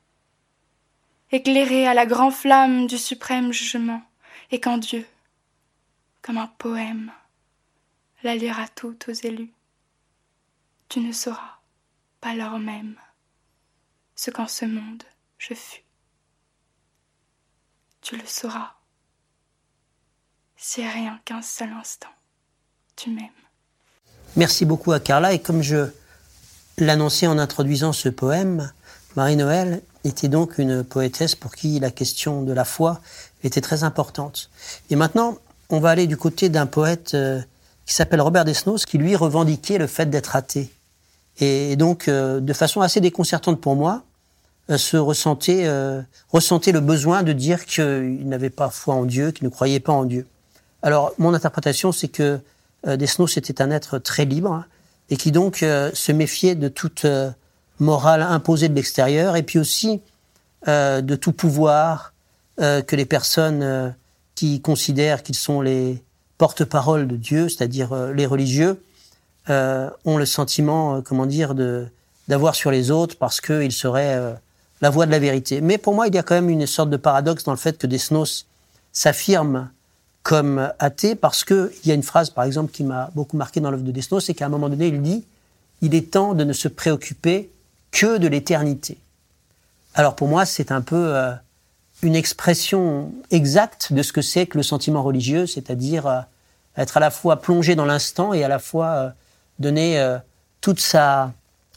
éclairé 1.31 1.87
à 1.87 1.95
la 1.95 2.07
grande 2.07 2.33
flamme 2.33 2.87
du 2.87 2.99
suprême 2.99 3.53
jugement, 3.53 4.03
et 4.51 4.61
quand 4.61 4.79
Dieu, 4.79 5.07
comme 6.21 6.39
un 6.39 6.47
poème, 6.59 7.13
la 8.23 8.35
lira 8.37 8.69
tout 8.69 8.97
aux 9.09 9.13
élus, 9.13 9.53
tu 10.89 11.01
ne 11.01 11.13
sauras 11.13 11.59
pas 12.21 12.35
l'heure 12.35 12.59
même 12.59 12.97
ce 14.15 14.31
qu'en 14.31 14.47
ce 14.47 14.65
monde 14.65 15.03
je 15.39 15.55
fus. 15.55 15.83
Tu 18.01 18.17
le 18.17 18.27
sauras 18.27 18.75
si 20.57 20.87
rien 20.87 21.21
qu'un 21.25 21.43
seul 21.43 21.71
instant 21.73 22.11
tu 22.95 23.11
m'aimes. 23.11 23.29
Merci 24.37 24.65
beaucoup 24.65 24.93
à 24.93 25.01
Carla 25.01 25.33
et 25.33 25.41
comme 25.41 25.63
je 25.63 25.89
l'annonçais 26.79 27.27
en 27.27 27.39
introduisant 27.39 27.93
ce 27.93 28.09
poème, 28.09 28.73
Marie-Noël 29.16 29.83
était 30.04 30.28
donc 30.28 30.59
une 30.59 30.83
poétesse 30.83 31.35
pour 31.35 31.54
qui 31.54 31.78
la 31.78 31.90
question 31.90 32.42
de 32.42 32.52
la 32.52 32.64
foi 32.64 33.00
était 33.45 33.61
très 33.61 33.85
importante. 33.85 34.50
Et 34.90 34.97
maintenant, 34.97 35.38
on 35.71 35.81
va 35.81 35.90
aller 35.90 36.07
du 36.07 36.16
côté 36.16 36.49
d'un 36.49 36.66
poète 36.66 37.14
euh, 37.14 37.40
qui 37.87 37.95
s'appelle 37.95 38.21
Robert 38.21 38.45
Desnos, 38.45 38.85
qui 38.87 38.99
lui 38.99 39.16
revendiquait 39.16 39.78
le 39.78 39.87
fait 39.87 40.07
d'être 40.07 40.37
athée. 40.37 40.71
Et 41.38 41.76
donc, 41.76 42.09
euh, 42.09 42.40
de 42.40 42.52
façon 42.52 42.81
assez 42.81 43.00
déconcertante 43.00 43.61
pour 43.61 43.76
moi, 43.76 44.02
euh, 44.71 44.78
se 44.78 44.97
ressentait, 44.97 45.69
ressentait 46.31 46.73
le 46.73 46.81
besoin 46.81 47.23
de 47.23 47.33
dire 47.33 47.66
qu'il 47.66 48.28
n'avait 48.28 48.50
pas 48.50 48.71
foi 48.71 48.95
en 48.95 49.04
Dieu, 49.04 49.31
qu'il 49.31 49.45
ne 49.45 49.50
croyait 49.50 49.81
pas 49.81 49.92
en 49.92 50.04
Dieu. 50.04 50.26
Alors, 50.83 51.12
mon 51.19 51.35
interprétation, 51.35 51.92
c'est 51.92 52.09
que 52.09 52.40
Desnos 52.85 53.37
était 53.37 53.62
un 53.62 53.71
être 53.71 53.99
très 53.99 54.25
libre 54.25 54.64
et 55.11 55.16
qui 55.16 55.31
donc 55.31 55.59
se 55.59 56.12
méfiait 56.12 56.57
de 56.57 56.66
toute 56.69 57.07
morale 57.83 58.23
imposée 58.23 58.69
de 58.69 58.75
l'extérieur 58.75 59.37
et 59.37 59.43
puis 59.43 59.59
aussi 59.59 60.01
de 60.67 61.15
tout 61.17 61.33
pouvoir 61.33 62.12
que 62.59 62.97
les 62.97 63.05
personnes 63.05 63.95
qui 64.35 64.61
considèrent 64.61 65.23
qu'ils 65.23 65.35
sont 65.35 65.61
les 65.61 66.03
porte-parole 66.43 67.07
de 67.07 67.15
Dieu, 67.15 67.49
c'est-à-dire 67.49 67.93
euh, 67.93 68.12
les 68.12 68.27
religieux, 68.27 68.83
euh, 69.49 69.89
ont 70.05 70.17
le 70.17 70.27
sentiment, 70.27 70.97
euh, 70.97 71.01
comment 71.01 71.25
dire, 71.25 71.55
de 71.55 71.87
d'avoir 72.27 72.57
sur 72.57 72.73
les 72.73 72.91
autres 72.91 73.17
parce 73.17 73.41
qu'ils 73.41 73.71
seraient 73.71 74.37
la 74.81 74.91
voie 74.91 75.07
de 75.07 75.11
la 75.12 75.19
vérité. 75.21 75.61
Mais 75.61 75.79
pour 75.79 75.95
moi, 75.95 76.09
il 76.09 76.15
y 76.15 76.19
a 76.19 76.23
quand 76.25 76.35
même 76.35 76.49
une 76.49 76.67
sorte 76.67 76.91
de 76.91 76.97
paradoxe 76.97 77.45
dans 77.45 77.53
le 77.53 77.59
fait 77.59 77.79
que 77.79 77.87
Desnos 77.87 78.47
s'affirme 78.93 79.71
comme 80.23 80.73
athée 80.79 81.15
parce 81.15 81.45
qu'il 81.45 81.71
y 81.85 81.91
a 81.91 81.95
une 81.95 82.05
phrase, 82.05 82.31
par 82.31 82.45
exemple, 82.45 82.73
qui 82.73 82.85
m'a 82.85 83.11
beaucoup 83.15 83.37
marqué 83.37 83.61
dans 83.61 83.71
l'œuvre 83.71 83.83
de 83.85 83.91
Desnos, 83.91 84.25
c'est 84.25 84.35
qu'à 84.35 84.47
un 84.47 84.49
moment 84.49 84.69
donné, 84.69 84.87
il 84.87 85.03
dit 85.03 85.25
il 85.81 85.95
est 85.95 86.12
temps 86.12 86.35
de 86.35 86.45
ne 86.45 86.53
se 86.53 86.69
préoccuper 86.69 87.51
que 87.93 88.19
de 88.19 88.27
l'éternité. 88.27 88.99
Alors 89.95 90.17
pour 90.17 90.27
moi, 90.27 90.45
c'est 90.45 90.73
un 90.73 90.81
peu 90.81 91.15
une 92.03 92.17
expression 92.17 93.13
exacte 93.31 93.93
de 93.93 94.03
ce 94.03 94.13
que 94.13 94.23
c'est 94.23 94.47
que 94.47 94.59
le 94.59 94.63
sentiment 94.63 95.03
religieux, 95.03 95.47
c'est-à-dire 95.47 96.07
euh, 96.07 96.21
être 96.77 96.97
à 96.97 97.01
la 97.01 97.11
fois 97.11 97.41
plongé 97.41 97.75
dans 97.77 97.85
l'instant 97.85 98.35
et 98.35 98.45
à 98.45 98.49
la 98.49 98.59
fois 98.59 98.87
euh, 98.87 99.11
donner 99.59 100.01
euh, 100.01 100.19
toute 100.61 100.81
sa, 100.81 101.33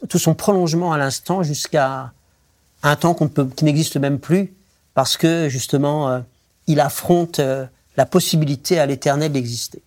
tout 0.10 0.18
son 0.18 0.34
prolongement 0.34 0.94
à 0.94 0.98
l'instant 0.98 1.44
jusqu'à 1.44 2.12
un 2.82 2.96
temps 2.96 3.14
qu'on 3.14 3.28
peut, 3.28 3.46
qui 3.46 3.66
n'existe 3.66 3.98
même 3.98 4.20
plus 4.20 4.54
parce 4.94 5.18
que 5.18 5.50
justement 5.50 6.24
il 6.68 6.80
affronte 6.80 7.42
la 7.98 8.06
possibilité 8.06 8.80
à 8.80 8.86
l'éternel 8.86 9.32
d'exister. 9.32 9.82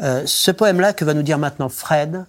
ce 0.00 0.50
poème-là 0.50 0.94
que 0.94 1.04
va 1.04 1.14
nous 1.14 1.22
dire 1.22 1.38
maintenant 1.38 1.68
Fred 1.68 2.24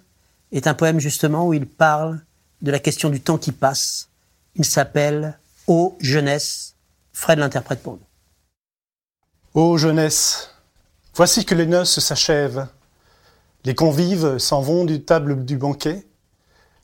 est 0.52 0.66
un 0.66 0.74
poème 0.74 1.00
justement 1.00 1.46
où 1.48 1.54
il 1.54 1.66
parle 1.66 2.20
de 2.62 2.70
la 2.70 2.78
question 2.78 3.10
du 3.10 3.20
temps 3.20 3.38
qui 3.38 3.52
passe. 3.52 4.08
Il 4.54 4.64
s'appelle 4.64 5.38
Ô 5.66 5.96
jeunesse 6.00 6.74
Fred 7.12 7.38
l'interprète 7.38 7.82
pour 7.82 7.94
nous. 7.94 9.60
Ô 9.60 9.76
jeunesse, 9.76 10.50
voici 11.14 11.44
que 11.44 11.54
les 11.54 11.66
noces 11.66 12.00
s'achèvent. 12.00 12.66
Les 13.64 13.74
convives 13.74 14.38
s'en 14.38 14.62
vont 14.62 14.84
du 14.84 15.02
table 15.02 15.44
du 15.44 15.56
banquet. 15.56 16.06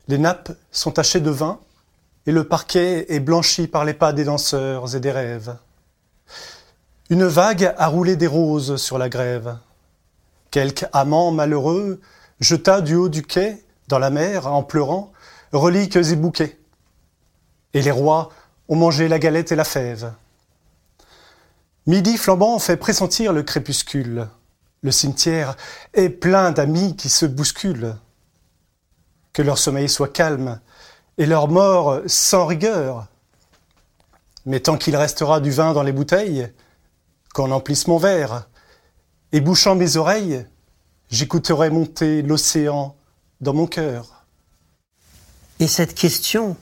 Les 0.07 0.19
nappes 0.19 0.53
sont 0.71 0.91
tachées 0.91 1.21
de 1.21 1.31
vin 1.31 1.61
et 2.27 2.33
le 2.33 2.45
parquet 2.45 3.07
est 3.13 3.21
blanchi 3.21 3.67
par 3.67 3.85
les 3.85 3.95
pas 3.95 4.13
des 4.13 4.25
danseurs 4.25 4.95
et 4.95 5.01
des 5.01 5.11
rêves. 5.11 5.57
Une 7.11 7.25
vague 7.25 7.75
a 7.79 7.87
roulé 7.87 8.17
des 8.17 8.27
roses 8.27 8.77
sur 8.77 8.99
la 8.99 9.09
grève. 9.09 9.57
Quelque 10.51 10.85
amant 10.93 11.31
malheureux 11.31 12.01
jeta 12.41 12.81
du 12.81 12.95
haut 12.95 13.09
du 13.09 13.23
quai, 13.23 13.65
dans 13.89 13.99
la 13.99 14.11
mer, 14.11 14.47
en 14.47 14.63
pleurant, 14.63 15.13
reliques 15.53 15.97
et 15.97 16.17
bouquets. 16.17 16.59
Et 17.75 17.83
les 17.83 17.91
rois 17.91 18.31
ont 18.69 18.77
mangé 18.77 19.09
la 19.09 19.19
galette 19.19 19.53
et 19.53 19.57
la 19.57 19.65
fève. 19.65 20.13
Midi 21.87 22.17
flambant 22.17 22.59
fait 22.59 22.77
pressentir 22.77 23.33
le 23.33 23.43
crépuscule. 23.43 24.29
Le 24.83 24.91
cimetière 24.91 25.57
est 25.95 26.11
plein 26.11 26.53
d'amis 26.53 26.97
qui 26.97 27.09
se 27.09 27.27
bousculent. 27.27 27.97
Que 29.33 29.43
leur 29.43 29.59
sommeil 29.59 29.89
soit 29.89 30.13
calme 30.13 30.61
et 31.17 31.27
leur 31.27 31.49
mort 31.49 32.01
sans 32.07 32.47
rigueur. 32.47 33.07
Mais 34.47 34.61
tant 34.61 34.77
qu'il 34.77 34.97
restera 34.97 35.41
du 35.41 35.51
vin 35.51 35.73
dans 35.73 35.83
les 35.83 35.93
bouteilles, 35.93 36.53
qu'on 37.35 37.51
emplisse 37.51 37.87
mon 37.87 37.99
verre, 37.99 38.49
et 39.33 39.41
bouchant 39.41 39.75
mes 39.75 39.97
oreilles, 39.97 40.47
j'écouterai 41.11 41.71
monter 41.71 42.23
l'océan 42.23 42.97
dans 43.41 43.53
mon 43.53 43.67
cœur. 43.67 44.18
Et 45.61 45.67
cette 45.67 45.95
question 45.95 46.57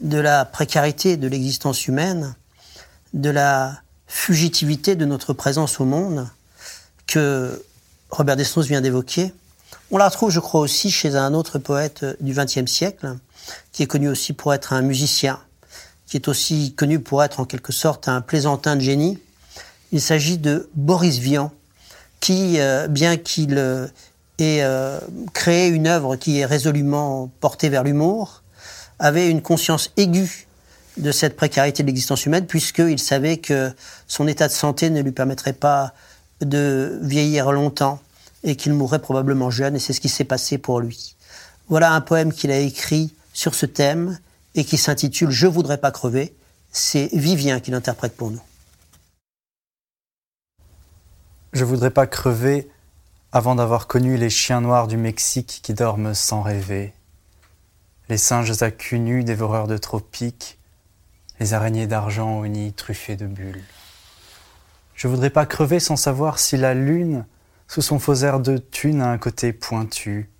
de 0.00 0.18
la 0.18 0.44
précarité 0.44 1.16
de 1.16 1.28
l'existence 1.28 1.86
humaine, 1.86 2.34
de 3.14 3.30
la 3.30 3.80
fugitivité 4.08 4.96
de 4.96 5.04
notre 5.04 5.32
présence 5.32 5.78
au 5.78 5.84
monde 5.84 6.28
que 7.06 7.62
Robert 8.10 8.36
Desnos 8.36 8.66
vient 8.66 8.80
d'évoquer. 8.80 9.32
On 9.92 9.98
la 9.98 10.08
retrouve, 10.08 10.30
je 10.30 10.40
crois, 10.40 10.60
aussi 10.60 10.90
chez 10.90 11.14
un 11.14 11.34
autre 11.34 11.60
poète 11.60 12.04
du 12.20 12.34
XXe 12.34 12.70
siècle, 12.70 13.16
qui 13.70 13.84
est 13.84 13.86
connu 13.86 14.08
aussi 14.08 14.32
pour 14.32 14.52
être 14.52 14.72
un 14.72 14.82
musicien, 14.82 15.40
qui 16.06 16.16
est 16.16 16.26
aussi 16.26 16.74
connu 16.74 16.98
pour 16.98 17.22
être 17.22 17.38
en 17.38 17.44
quelque 17.44 17.72
sorte 17.72 18.08
un 18.08 18.20
plaisantin 18.20 18.74
de 18.74 18.80
génie. 18.80 19.20
Il 19.92 20.00
s'agit 20.00 20.38
de 20.38 20.68
Boris 20.74 21.18
Vian, 21.18 21.52
qui, 22.18 22.58
euh, 22.58 22.88
bien 22.88 23.16
qu'il 23.16 23.56
ait 24.38 24.62
euh, 24.62 24.98
créé 25.32 25.68
une 25.68 25.86
œuvre 25.86 26.16
qui 26.16 26.40
est 26.40 26.44
résolument 26.44 27.30
portée 27.40 27.68
vers 27.68 27.84
l'humour, 27.84 28.42
avait 28.98 29.30
une 29.30 29.42
conscience 29.42 29.90
aiguë 29.96 30.46
de 30.96 31.12
cette 31.12 31.36
précarité 31.36 31.82
de 31.82 31.88
l'existence 31.88 32.24
humaine, 32.24 32.46
puisqu'il 32.46 32.98
savait 32.98 33.36
que 33.36 33.70
son 34.06 34.26
état 34.26 34.48
de 34.48 34.52
santé 34.52 34.88
ne 34.90 35.02
lui 35.02 35.12
permettrait 35.12 35.52
pas 35.52 35.92
de 36.40 36.98
vieillir 37.02 37.52
longtemps 37.52 38.00
et 38.44 38.56
qu'il 38.56 38.72
mourrait 38.72 39.00
probablement 39.00 39.50
jeune, 39.50 39.76
et 39.76 39.78
c'est 39.78 39.92
ce 39.92 40.00
qui 40.00 40.08
s'est 40.08 40.24
passé 40.24 40.58
pour 40.58 40.80
lui. 40.80 41.16
Voilà 41.68 41.92
un 41.92 42.00
poème 42.00 42.32
qu'il 42.32 42.50
a 42.50 42.58
écrit 42.58 43.12
sur 43.32 43.54
ce 43.54 43.66
thème 43.66 44.18
et 44.54 44.64
qui 44.64 44.76
s'intitule 44.78 45.30
Je 45.30 45.46
voudrais 45.46 45.78
pas 45.78 45.90
crever. 45.90 46.34
C'est 46.72 47.08
Vivien 47.12 47.60
qui 47.60 47.70
l'interprète 47.70 48.16
pour 48.16 48.30
nous. 48.30 48.42
Je 51.52 51.64
voudrais 51.64 51.90
pas 51.90 52.06
crever 52.06 52.68
avant 53.32 53.54
d'avoir 53.54 53.86
connu 53.86 54.16
les 54.16 54.30
chiens 54.30 54.60
noirs 54.60 54.86
du 54.86 54.96
Mexique 54.96 55.60
qui 55.62 55.74
dorment 55.74 56.14
sans 56.14 56.42
rêver 56.42 56.94
les 58.08 58.18
singes 58.18 58.62
à 58.62 58.70
cul 58.70 58.98
nu 58.98 59.24
dévoreurs 59.24 59.66
de 59.66 59.76
tropiques, 59.76 60.58
les 61.40 61.54
araignées 61.54 61.86
d'argent 61.86 62.38
au 62.38 62.46
nid 62.46 62.72
truffé 62.72 63.16
de 63.16 63.26
bulles. 63.26 63.64
Je 64.94 65.08
voudrais 65.08 65.30
pas 65.30 65.44
crever 65.44 65.80
sans 65.80 65.96
savoir 65.96 66.38
si 66.38 66.56
la 66.56 66.72
lune, 66.72 67.26
sous 67.68 67.82
son 67.82 67.98
faux 67.98 68.14
air 68.14 68.40
de 68.40 68.58
thune, 68.58 69.02
a 69.02 69.10
un 69.10 69.18
côté 69.18 69.52
pointu, 69.52 70.30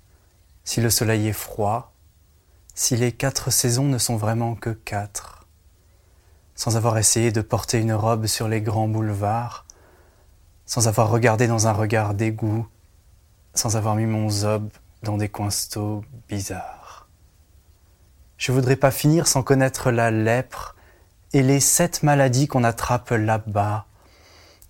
si 0.65 0.81
le 0.81 0.91
soleil 0.91 1.27
est 1.29 1.33
froid, 1.33 1.93
si 2.75 2.97
les 2.97 3.13
quatre 3.13 3.51
saisons 3.51 3.87
ne 3.87 3.99
sont 3.99 4.17
vraiment 4.17 4.55
que 4.55 4.71
quatre, 4.71 5.47
sans 6.55 6.77
avoir 6.77 6.97
essayé 6.99 7.33
de 7.33 7.41
porter 7.41 7.79
une 7.79 7.93
robe 7.93 8.27
sur 8.27 8.49
les 8.49 8.61
grands 8.61 8.89
boulevards, 8.89 9.67
sans 10.67 10.89
avoir 10.89 11.11
regardé 11.11 11.49
dans 11.49 11.67
un 11.67 11.73
regard 11.73 12.15
d'égout, 12.15 12.67
sans 13.59 13.77
avoir 13.77 13.97
mis 13.97 14.07
mon 14.07 14.29
zob 14.29 14.71
dans 15.03 15.17
des 15.17 15.29
coinstos 15.29 16.05
bizarres. 16.29 17.09
Je 18.39 18.53
voudrais 18.53 18.77
pas 18.77 18.91
finir 18.91 19.27
sans 19.27 19.43
connaître 19.43 19.91
la 19.91 20.11
lèpre 20.11 20.77
et 21.33 21.43
les 21.43 21.61
sept 21.61 22.03
maladies 22.03 22.49
qu'on 22.49 22.65
attrape 22.65 23.11
là-bas. 23.11 23.87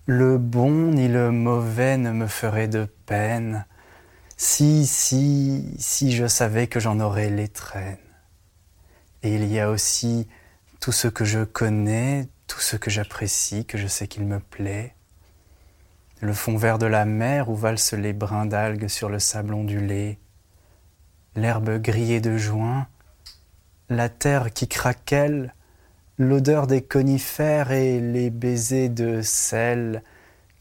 Le 0.05 0.37
bon 0.37 0.91
ni 0.91 1.07
le 1.07 1.31
mauvais 1.31 1.97
ne 1.97 2.11
me 2.11 2.27
ferait 2.27 2.69
de 2.69 2.87
peine. 3.05 3.65
Si, 4.37 4.85
si, 4.85 5.75
si 5.79 6.11
je 6.13 6.27
savais 6.27 6.67
que 6.67 6.79
j'en 6.79 6.99
aurais 6.99 7.29
les. 7.29 7.51
Et 9.23 9.35
il 9.35 9.51
y 9.51 9.59
a 9.59 9.69
aussi 9.69 10.27
tout 10.79 10.91
ce 10.91 11.07
que 11.07 11.25
je 11.25 11.43
connais, 11.43 12.29
tout 12.45 12.59
ce 12.59 12.75
que 12.77 12.89
j'apprécie, 12.89 13.65
que 13.65 13.77
je 13.77 13.87
sais 13.87 14.07
qu'il 14.07 14.25
me 14.25 14.39
plaît, 14.39 14.95
le 16.21 16.33
fond 16.33 16.57
vert 16.57 16.79
de 16.79 16.85
la 16.85 17.05
mer 17.05 17.49
où 17.49 17.55
valsent 17.55 17.93
les 17.93 18.13
brins 18.13 18.45
d'algues 18.45 18.87
sur 18.87 19.09
le 19.09 19.19
sable 19.19 19.53
ondulé, 19.53 20.19
l'herbe 21.35 21.79
grillée 21.79 22.21
de 22.21 22.37
juin, 22.37 22.87
la 23.89 24.09
terre 24.09 24.51
qui 24.51 24.67
craquelle, 24.67 25.53
l'odeur 26.17 26.65
des 26.65 26.81
conifères 26.81 27.71
et 27.71 27.99
les 27.99 28.29
baisers 28.29 28.89
de 28.89 29.21
sel, 29.21 30.03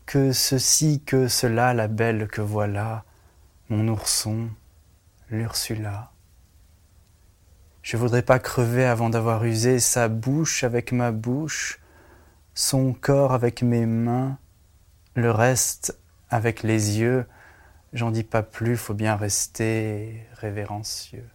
que 0.05 0.33
ceci, 0.33 1.03
que 1.05 1.27
cela, 1.27 1.75
la 1.75 1.89
belle 1.89 2.29
que 2.29 2.43
voilà, 2.43 3.05
mon 3.69 3.89
ourson, 3.89 4.49
l'Ursula. 5.31 6.13
Je 7.83 7.97
voudrais 7.97 8.23
pas 8.23 8.39
crever 8.39 8.85
avant 8.85 9.11
d'avoir 9.11 9.45
usé 9.45 9.79
sa 9.79 10.09
bouche 10.09 10.65
avec 10.65 10.93
ma 10.93 11.13
bouche, 11.13 11.81
son 12.55 12.93
corps 12.93 13.33
avec 13.33 13.63
mes 13.63 13.87
mains, 13.87 14.39
le 15.17 15.31
reste 15.31 15.99
avec 16.31 16.63
les 16.63 16.99
yeux. 17.01 17.27
J'en 17.93 18.11
dis 18.11 18.23
pas 18.23 18.43
plus, 18.43 18.77
faut 18.77 18.95
bien 18.95 19.17
rester 19.17 20.23
révérencieux. 20.35 21.27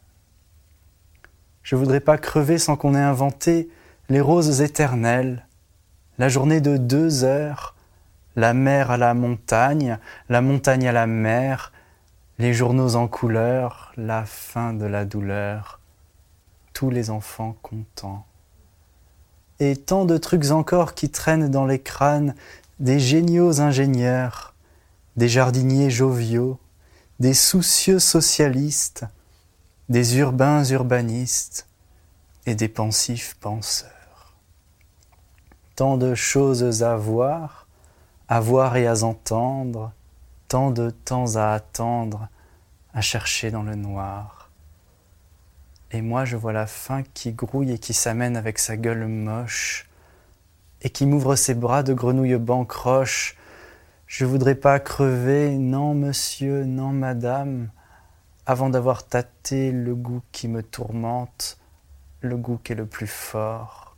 Je 1.63 1.75
voudrais 1.75 1.99
pas 1.99 2.17
crever 2.17 2.57
sans 2.57 2.75
qu'on 2.75 2.95
ait 2.95 2.99
inventé 2.99 3.69
les 4.09 4.21
roses 4.21 4.61
éternelles, 4.61 5.47
la 6.17 6.29
journée 6.29 6.61
de 6.61 6.77
deux 6.77 7.23
heures, 7.23 7.75
la 8.35 8.53
mer 8.53 8.91
à 8.91 8.97
la 8.97 9.13
montagne, 9.13 9.97
la 10.29 10.41
montagne 10.41 10.87
à 10.87 10.91
la 10.91 11.07
mer, 11.07 11.71
les 12.37 12.53
journaux 12.53 12.95
en 12.95 13.07
couleur, 13.07 13.91
la 13.97 14.25
fin 14.25 14.73
de 14.73 14.85
la 14.85 15.05
douleur, 15.05 15.79
tous 16.73 16.89
les 16.89 17.09
enfants 17.09 17.55
contents. 17.61 18.25
Et 19.59 19.75
tant 19.75 20.05
de 20.05 20.17
trucs 20.17 20.51
encore 20.51 20.93
qui 20.93 21.09
traînent 21.09 21.49
dans 21.49 21.65
les 21.65 21.79
crânes 21.79 22.35
des 22.81 22.99
géniaux 22.99 23.61
ingénieurs, 23.61 24.55
des 25.15 25.29
jardiniers 25.29 25.91
joviaux, 25.91 26.59
des 27.19 27.35
soucieux 27.35 27.99
socialistes, 27.99 29.05
des 29.87 30.17
urbains 30.17 30.63
urbanistes 30.63 31.67
et 32.47 32.55
des 32.55 32.67
pensifs 32.67 33.35
penseurs. 33.39 34.33
Tant 35.75 35.95
de 35.95 36.15
choses 36.15 36.81
à 36.81 36.95
voir, 36.95 37.67
à 38.27 38.39
voir 38.39 38.75
et 38.75 38.87
à 38.87 39.03
entendre, 39.03 39.91
tant 40.47 40.71
de 40.71 40.89
temps 40.89 41.35
à 41.35 41.53
attendre, 41.53 42.29
à 42.95 43.01
chercher 43.01 43.51
dans 43.51 43.61
le 43.61 43.75
noir. 43.75 44.49
Et 45.91 46.01
moi, 46.01 46.25
je 46.25 46.35
vois 46.35 46.51
la 46.51 46.65
faim 46.65 47.03
qui 47.13 47.31
grouille 47.31 47.73
et 47.73 47.77
qui 47.77 47.93
s'amène 47.93 48.35
avec 48.35 48.57
sa 48.57 48.75
gueule 48.75 49.05
moche, 49.05 49.87
et 50.81 50.89
qui 50.89 51.05
m'ouvre 51.05 51.35
ses 51.35 51.53
bras 51.53 51.83
de 51.83 51.93
grenouille 51.93 52.37
bancroche. 52.37 53.37
Je 54.07 54.25
voudrais 54.25 54.55
pas 54.55 54.79
crever, 54.79 55.57
non 55.57 55.93
monsieur, 55.93 56.65
non 56.65 56.89
madame, 56.89 57.69
avant 58.45 58.69
d'avoir 58.69 59.05
tâté 59.05 59.71
le 59.71 59.95
goût 59.95 60.21
qui 60.31 60.47
me 60.47 60.63
tourmente, 60.63 61.57
le 62.21 62.35
goût 62.35 62.59
qui 62.63 62.73
est 62.73 62.75
le 62.75 62.85
plus 62.85 63.07
fort. 63.07 63.95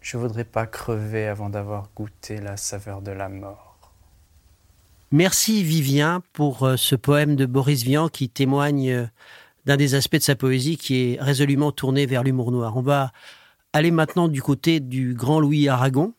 Je 0.00 0.16
voudrais 0.16 0.44
pas 0.44 0.66
crever 0.66 1.26
avant 1.26 1.50
d'avoir 1.50 1.90
goûté 1.96 2.40
la 2.40 2.56
saveur 2.56 3.02
de 3.02 3.10
la 3.10 3.28
mort. 3.28 3.76
Merci 5.12 5.62
Vivien 5.62 6.22
pour 6.32 6.64
euh, 6.64 6.76
ce 6.76 6.96
poème 6.96 7.36
de 7.36 7.46
Boris 7.46 7.82
Vian 7.82 8.08
qui 8.08 8.28
témoigne 8.28 8.90
euh, 8.90 9.06
d'un 9.64 9.76
des 9.76 9.94
aspects 9.94 10.16
de 10.16 10.22
sa 10.22 10.36
poésie 10.36 10.76
qui 10.76 11.12
est 11.12 11.20
résolument 11.20 11.72
tourné 11.72 12.06
vers 12.06 12.22
l'humour 12.22 12.50
noir. 12.52 12.76
On 12.76 12.82
va 12.82 13.12
aller 13.72 13.90
maintenant 13.90 14.28
du 14.28 14.42
côté 14.42 14.80
du 14.80 15.14
grand 15.14 15.40
Louis 15.40 15.68
Aragon, 15.68 16.14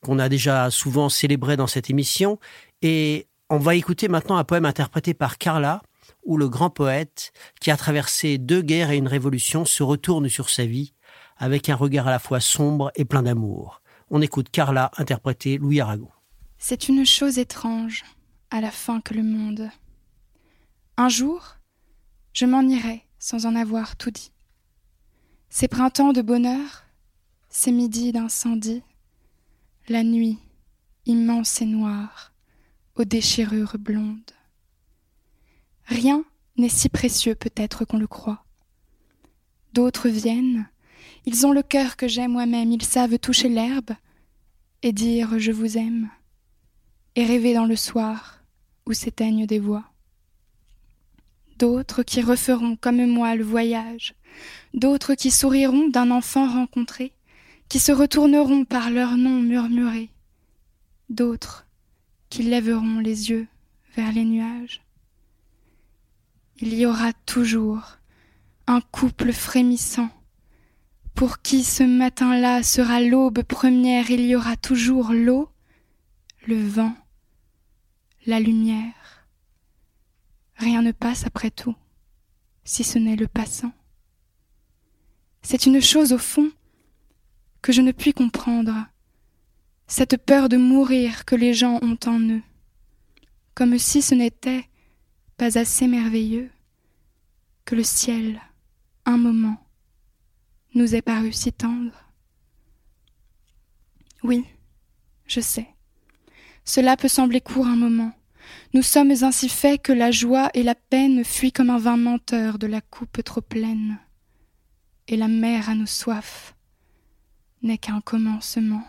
qu'on 0.00 0.18
a 0.18 0.28
déjà 0.28 0.70
souvent 0.70 1.08
célébré 1.08 1.56
dans 1.56 1.66
cette 1.66 1.90
émission, 1.90 2.38
et 2.82 3.26
on 3.50 3.58
va 3.58 3.74
écouter 3.74 4.08
maintenant 4.08 4.36
un 4.36 4.44
poème 4.44 4.64
interprété 4.64 5.14
par 5.14 5.38
Carla, 5.38 5.82
où 6.24 6.36
le 6.36 6.48
grand 6.48 6.70
poète, 6.70 7.32
qui 7.60 7.70
a 7.70 7.76
traversé 7.76 8.38
deux 8.38 8.62
guerres 8.62 8.90
et 8.90 8.96
une 8.96 9.08
révolution, 9.08 9.64
se 9.64 9.82
retourne 9.82 10.28
sur 10.28 10.50
sa 10.50 10.64
vie 10.64 10.94
avec 11.36 11.68
un 11.68 11.74
regard 11.74 12.06
à 12.06 12.10
la 12.12 12.18
fois 12.18 12.40
sombre 12.40 12.92
et 12.94 13.04
plein 13.04 13.22
d'amour. 13.22 13.82
On 14.10 14.22
écoute 14.22 14.50
Carla 14.50 14.90
interpréter 14.96 15.58
Louis 15.58 15.80
Aragon. 15.80 16.10
C'est 16.58 16.88
une 16.88 17.04
chose 17.04 17.38
étrange, 17.38 18.04
à 18.50 18.60
la 18.60 18.70
fin 18.70 19.00
que 19.00 19.14
le 19.14 19.22
monde. 19.22 19.68
Un 20.96 21.08
jour, 21.08 21.56
je 22.32 22.46
m'en 22.46 22.62
irai 22.62 23.02
sans 23.18 23.46
en 23.46 23.56
avoir 23.56 23.96
tout 23.96 24.10
dit. 24.10 24.32
Ces 25.48 25.68
printemps 25.68 26.12
de 26.12 26.22
bonheur, 26.22 26.84
ces 27.54 27.70
midis 27.70 28.12
d'incendie, 28.12 28.82
la 29.86 30.02
nuit, 30.02 30.38
immense 31.04 31.60
et 31.60 31.66
noire, 31.66 32.32
aux 32.96 33.04
déchirures 33.04 33.76
blondes. 33.78 34.32
Rien 35.84 36.24
n'est 36.56 36.70
si 36.70 36.88
précieux 36.88 37.34
peut-être 37.34 37.84
qu'on 37.84 37.98
le 37.98 38.06
croit. 38.06 38.44
D'autres 39.74 40.08
viennent, 40.08 40.66
ils 41.26 41.46
ont 41.46 41.52
le 41.52 41.62
cœur 41.62 41.96
que 41.96 42.08
j'ai 42.08 42.26
moi-même, 42.26 42.72
ils 42.72 42.82
savent 42.82 43.18
toucher 43.18 43.50
l'herbe 43.50 43.90
et 44.82 44.92
dire 44.92 45.38
je 45.38 45.52
vous 45.52 45.76
aime, 45.76 46.08
et 47.16 47.26
rêver 47.26 47.52
dans 47.52 47.66
le 47.66 47.76
soir 47.76 48.42
où 48.86 48.94
s'éteignent 48.94 49.46
des 49.46 49.58
voix 49.58 49.92
d'autres 51.62 52.02
qui 52.02 52.20
referont 52.20 52.74
comme 52.74 53.06
moi 53.06 53.36
le 53.36 53.44
voyage, 53.44 54.14
d'autres 54.74 55.14
qui 55.14 55.30
souriront 55.30 55.88
d'un 55.88 56.10
enfant 56.10 56.52
rencontré, 56.52 57.12
qui 57.72 57.80
se 57.80 57.90
retourneront 57.90 58.66
par 58.66 58.90
leur 58.90 59.16
nom 59.16 59.40
murmuré, 59.40 60.10
d'autres 61.08 61.66
qui 62.28 62.42
lèveront 62.42 62.98
les 62.98 63.30
yeux 63.30 63.46
vers 63.96 64.12
les 64.12 64.26
nuages. 64.26 64.82
Il 66.58 66.74
y 66.74 66.84
aura 66.84 67.14
toujours 67.24 67.96
un 68.66 68.82
couple 68.82 69.32
frémissant, 69.32 70.10
pour 71.14 71.40
qui 71.40 71.64
ce 71.64 71.82
matin-là 71.82 72.62
sera 72.62 73.00
l'aube 73.00 73.42
première, 73.42 74.10
il 74.10 74.26
y 74.26 74.36
aura 74.36 74.58
toujours 74.58 75.14
l'eau, 75.14 75.48
le 76.46 76.62
vent, 76.62 76.94
la 78.26 78.38
lumière. 78.38 79.26
Rien 80.56 80.82
ne 80.82 80.92
passe 80.92 81.24
après 81.24 81.50
tout, 81.50 81.74
si 82.64 82.84
ce 82.84 82.98
n'est 82.98 83.16
le 83.16 83.28
passant. 83.28 83.72
C'est 85.40 85.64
une 85.64 85.80
chose 85.80 86.12
au 86.12 86.18
fond 86.18 86.50
que 87.62 87.72
je 87.72 87.80
ne 87.80 87.92
puis 87.92 88.12
comprendre, 88.12 88.74
cette 89.86 90.16
peur 90.16 90.48
de 90.48 90.56
mourir 90.56 91.24
que 91.24 91.36
les 91.36 91.54
gens 91.54 91.78
ont 91.82 91.98
en 92.06 92.20
eux, 92.20 92.42
comme 93.54 93.78
si 93.78 94.02
ce 94.02 94.14
n'était 94.14 94.68
pas 95.36 95.58
assez 95.58 95.86
merveilleux 95.86 96.50
que 97.64 97.74
le 97.74 97.84
ciel, 97.84 98.40
un 99.06 99.16
moment, 99.16 99.64
nous 100.74 100.94
ait 100.94 101.02
paru 101.02 101.32
si 101.32 101.52
tendre. 101.52 101.92
Oui, 104.24 104.44
je 105.26 105.40
sais, 105.40 105.68
cela 106.64 106.96
peut 106.96 107.08
sembler 107.08 107.40
court 107.40 107.66
un 107.66 107.76
moment, 107.76 108.12
nous 108.74 108.82
sommes 108.82 109.12
ainsi 109.22 109.48
faits 109.48 109.82
que 109.82 109.92
la 109.92 110.10
joie 110.10 110.50
et 110.54 110.62
la 110.62 110.74
peine 110.74 111.24
fuient 111.24 111.52
comme 111.52 111.70
un 111.70 111.78
vin 111.78 111.96
menteur 111.96 112.58
de 112.58 112.66
la 112.66 112.80
coupe 112.80 113.22
trop 113.22 113.40
pleine. 113.40 113.98
Et 115.08 115.16
la 115.16 115.28
mer 115.28 115.68
à 115.68 115.74
nos 115.74 115.86
soifs 115.86 116.54
n'est 117.62 117.78
qu'un 117.78 118.00
commencement. 118.00 118.84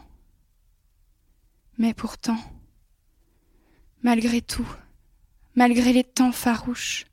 Mais 1.78 1.94
pourtant, 1.94 2.38
malgré 4.02 4.42
tout, 4.42 4.68
malgré 5.56 5.94
les 5.94 6.04
temps 6.04 6.32
farouches, 6.32 7.06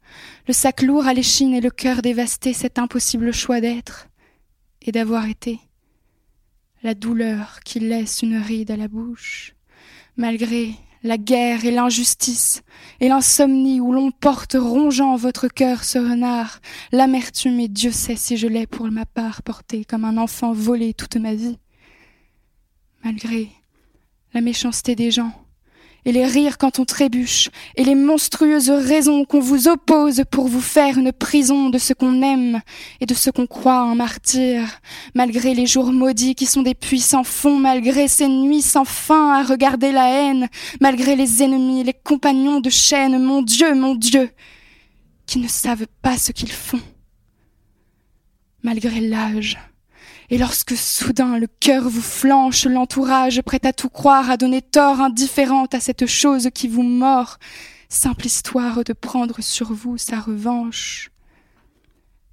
le 0.46 0.52
sac 0.52 0.82
lourd 0.82 1.06
à 1.06 1.14
l'échine 1.14 1.54
et 1.54 1.60
le 1.60 1.70
cœur 1.70 2.02
dévasté, 2.02 2.52
cet 2.52 2.78
impossible 2.78 3.32
choix 3.32 3.60
d'être 3.60 4.08
et 4.82 4.92
d'avoir 4.92 5.26
été, 5.26 5.60
la 6.82 6.94
douleur 6.94 7.60
qui 7.60 7.80
laisse 7.80 8.22
une 8.22 8.36
ride 8.36 8.70
à 8.70 8.76
la 8.76 8.88
bouche, 8.88 9.54
malgré 10.16 10.74
la 11.02 11.16
guerre 11.16 11.64
et 11.64 11.70
l'injustice, 11.70 12.62
et 13.00 13.08
l'insomnie 13.08 13.80
où 13.80 13.92
l'on 13.92 14.10
porte 14.10 14.56
rongeant 14.58 15.16
votre 15.16 15.48
cœur 15.48 15.84
ce 15.84 15.98
renard, 15.98 16.60
l'amertume 16.92 17.60
et 17.60 17.68
Dieu 17.68 17.90
sait 17.90 18.16
si 18.16 18.36
je 18.36 18.46
l'ai 18.46 18.66
pour 18.66 18.90
ma 18.90 19.06
part 19.06 19.42
porté 19.42 19.84
comme 19.84 20.04
un 20.04 20.18
enfant 20.18 20.52
volé 20.52 20.92
toute 20.92 21.16
ma 21.16 21.34
vie. 21.34 21.58
Malgré 23.02 23.48
la 24.34 24.42
méchanceté 24.42 24.94
des 24.94 25.10
gens, 25.10 25.32
et 26.04 26.12
les 26.12 26.26
rires 26.26 26.58
quand 26.58 26.78
on 26.78 26.84
trébuche, 26.84 27.50
et 27.76 27.84
les 27.84 27.94
monstrueuses 27.94 28.70
raisons 28.70 29.24
qu'on 29.24 29.40
vous 29.40 29.68
oppose 29.68 30.22
pour 30.30 30.48
vous 30.48 30.60
faire 30.60 30.98
une 30.98 31.12
prison 31.12 31.70
de 31.70 31.78
ce 31.78 31.92
qu'on 31.92 32.22
aime 32.22 32.60
et 33.00 33.06
de 33.06 33.14
ce 33.14 33.30
qu'on 33.30 33.46
croit 33.46 33.80
un 33.80 33.94
martyr, 33.94 34.62
malgré 35.14 35.54
les 35.54 35.66
jours 35.66 35.92
maudits 35.92 36.34
qui 36.34 36.46
sont 36.46 36.62
des 36.62 36.74
puits 36.74 37.00
sans 37.00 37.24
fond, 37.24 37.56
malgré 37.56 38.08
ces 38.08 38.28
nuits 38.28 38.62
sans 38.62 38.84
fin 38.84 39.34
à 39.34 39.42
regarder 39.42 39.92
la 39.92 40.08
haine, 40.08 40.48
malgré 40.80 41.16
les 41.16 41.42
ennemis, 41.42 41.84
les 41.84 41.94
compagnons 41.94 42.60
de 42.60 42.70
chaîne, 42.70 43.22
mon 43.22 43.42
Dieu, 43.42 43.74
mon 43.74 43.94
Dieu, 43.94 44.30
qui 45.26 45.38
ne 45.38 45.48
savent 45.48 45.86
pas 46.02 46.18
ce 46.18 46.32
qu'ils 46.32 46.52
font, 46.52 46.80
malgré 48.62 49.00
l'âge, 49.00 49.58
Et 50.30 50.38
lorsque 50.38 50.76
soudain 50.76 51.38
le 51.38 51.48
cœur 51.58 51.88
vous 51.88 52.00
flanche, 52.00 52.64
l'entourage 52.64 53.42
prêt 53.42 53.60
à 53.64 53.72
tout 53.72 53.88
croire, 53.88 54.30
à 54.30 54.36
donner 54.36 54.62
tort 54.62 55.00
indifférente 55.00 55.74
à 55.74 55.80
cette 55.80 56.06
chose 56.06 56.50
qui 56.54 56.68
vous 56.68 56.84
mord, 56.84 57.38
simple 57.88 58.26
histoire 58.26 58.84
de 58.84 58.92
prendre 58.92 59.40
sur 59.40 59.72
vous 59.72 59.98
sa 59.98 60.20
revanche 60.20 61.10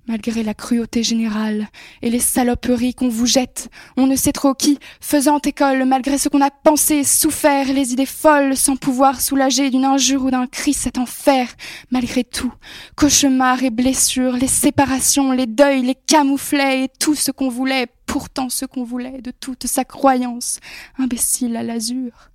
malgré 0.07 0.43
la 0.43 0.53
cruauté 0.53 1.03
générale 1.03 1.67
et 2.01 2.09
les 2.09 2.19
saloperies 2.19 2.93
qu'on 2.93 3.09
vous 3.09 3.25
jette, 3.25 3.69
on 3.97 4.07
ne 4.07 4.15
sait 4.15 4.31
trop 4.31 4.53
qui, 4.53 4.79
faisant 5.01 5.39
école, 5.39 5.85
malgré 5.85 6.17
ce 6.17 6.29
qu'on 6.29 6.41
a 6.41 6.49
pensé, 6.49 7.03
souffert, 7.03 7.71
les 7.71 7.93
idées 7.93 8.05
folles, 8.05 8.55
sans 8.55 8.75
pouvoir 8.75 9.19
soulager 9.21 9.69
d'une 9.69 9.85
injure 9.85 10.23
ou 10.25 10.31
d'un 10.31 10.47
cri 10.47 10.73
cet 10.73 10.97
enfer, 10.97 11.47
malgré 11.91 12.23
tout, 12.23 12.53
cauchemars 12.95 13.63
et 13.63 13.69
blessures, 13.69 14.33
les 14.33 14.47
séparations, 14.47 15.31
les 15.31 15.47
deuils, 15.47 15.83
les 15.83 15.95
camouflets 15.95 16.85
et 16.85 16.89
tout 16.99 17.15
ce 17.15 17.31
qu'on 17.31 17.49
voulait, 17.49 17.87
pourtant 18.05 18.49
ce 18.49 18.65
qu'on 18.65 18.83
voulait 18.83 19.21
de 19.21 19.31
toute 19.31 19.67
sa 19.67 19.83
croyance, 19.83 20.59
imbécile 20.97 21.57
à 21.57 21.63
l'azur. 21.63 22.31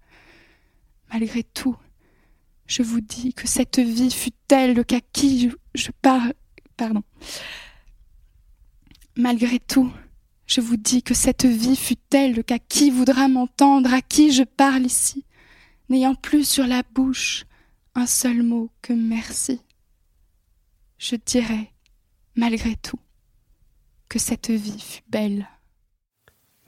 Malgré 1.12 1.42
tout, 1.42 1.76
je 2.66 2.82
vous 2.82 3.00
dis 3.00 3.34
que 3.34 3.46
cette 3.46 3.78
vie 3.78 4.10
fut 4.10 4.30
telle 4.48 4.84
qu'à 4.84 5.00
qui 5.12 5.50
je, 5.50 5.56
je 5.74 5.90
parle, 6.00 6.32
pardon, 6.82 7.04
Malgré 9.14 9.60
tout, 9.60 9.92
je 10.48 10.60
vous 10.60 10.76
dis 10.76 11.04
que 11.04 11.14
cette 11.14 11.44
vie 11.44 11.76
fut 11.76 11.94
telle 11.96 12.42
qu'à 12.42 12.58
qui 12.58 12.90
voudra 12.90 13.28
m'entendre, 13.28 13.94
à 13.94 14.00
qui 14.00 14.32
je 14.32 14.42
parle 14.42 14.84
ici, 14.84 15.24
n'ayant 15.88 16.16
plus 16.16 16.48
sur 16.48 16.66
la 16.66 16.82
bouche 16.92 17.44
un 17.94 18.06
seul 18.06 18.42
mot 18.42 18.68
que 18.80 18.92
merci, 18.92 19.60
je 20.98 21.14
dirais, 21.14 21.70
malgré 22.34 22.74
tout, 22.74 22.98
que 24.08 24.18
cette 24.18 24.50
vie 24.50 24.80
fut 24.80 25.02
belle. 25.08 25.46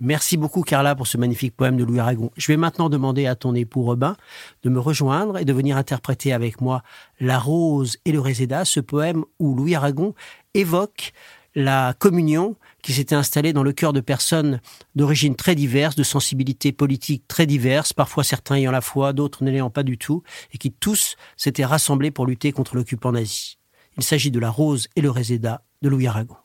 Merci 0.01 0.37
beaucoup 0.37 0.63
Carla 0.63 0.97
pour 0.97 1.07
ce 1.07 1.17
magnifique 1.17 1.55
poème 1.57 1.77
de 1.77 1.85
Louis 1.85 2.01
Aragon. 2.01 2.31
Je 2.37 2.49
vais 2.49 2.57
maintenant 2.57 2.89
demander 2.89 3.27
à 3.27 3.37
ton 3.37 3.55
époux 3.55 3.83
Robin 3.83 4.17
de 4.65 4.69
me 4.69 4.81
rejoindre 4.81 5.39
et 5.39 5.45
de 5.45 5.53
venir 5.53 5.77
interpréter 5.77 6.33
avec 6.33 6.61
moi 6.61 6.83
La 7.21 7.39
rose 7.39 7.97
et 8.05 8.11
le 8.11 8.19
réséda, 8.19 8.65
ce 8.65 8.81
poème 8.81 9.25
où 9.39 9.55
Louis 9.55 9.77
Aragon 9.77 10.15
évoque 10.55 11.13
la 11.55 11.95
communion 11.97 12.57
qui 12.83 12.93
s'était 12.93 13.15
installée 13.15 13.53
dans 13.53 13.63
le 13.63 13.73
cœur 13.73 13.93
de 13.93 14.01
personnes 14.01 14.61
d'origine 14.97 15.37
très 15.37 15.55
diverses, 15.55 15.95
de 15.95 16.03
sensibilités 16.03 16.73
politiques 16.73 17.29
très 17.29 17.47
diverses, 17.47 17.93
parfois 17.93 18.25
certains 18.25 18.57
ayant 18.57 18.73
la 18.73 18.81
foi, 18.81 19.13
d'autres 19.13 19.45
ne 19.45 19.51
l'ayant 19.53 19.71
pas 19.71 19.85
du 19.85 19.97
tout, 19.97 20.25
et 20.53 20.59
qui 20.59 20.73
tous 20.73 21.15
s'étaient 21.37 21.65
rassemblés 21.65 22.11
pour 22.11 22.27
lutter 22.27 22.51
contre 22.51 22.75
l'occupant 22.75 23.13
nazi. 23.13 23.59
Il 23.97 24.03
s'agit 24.03 24.33
de 24.33 24.41
la 24.41 24.51
rose 24.51 24.89
et 24.97 25.01
le 25.01 25.11
réséda 25.11 25.63
de 25.83 25.89
Louis 25.89 26.09
Aragon. 26.09 26.37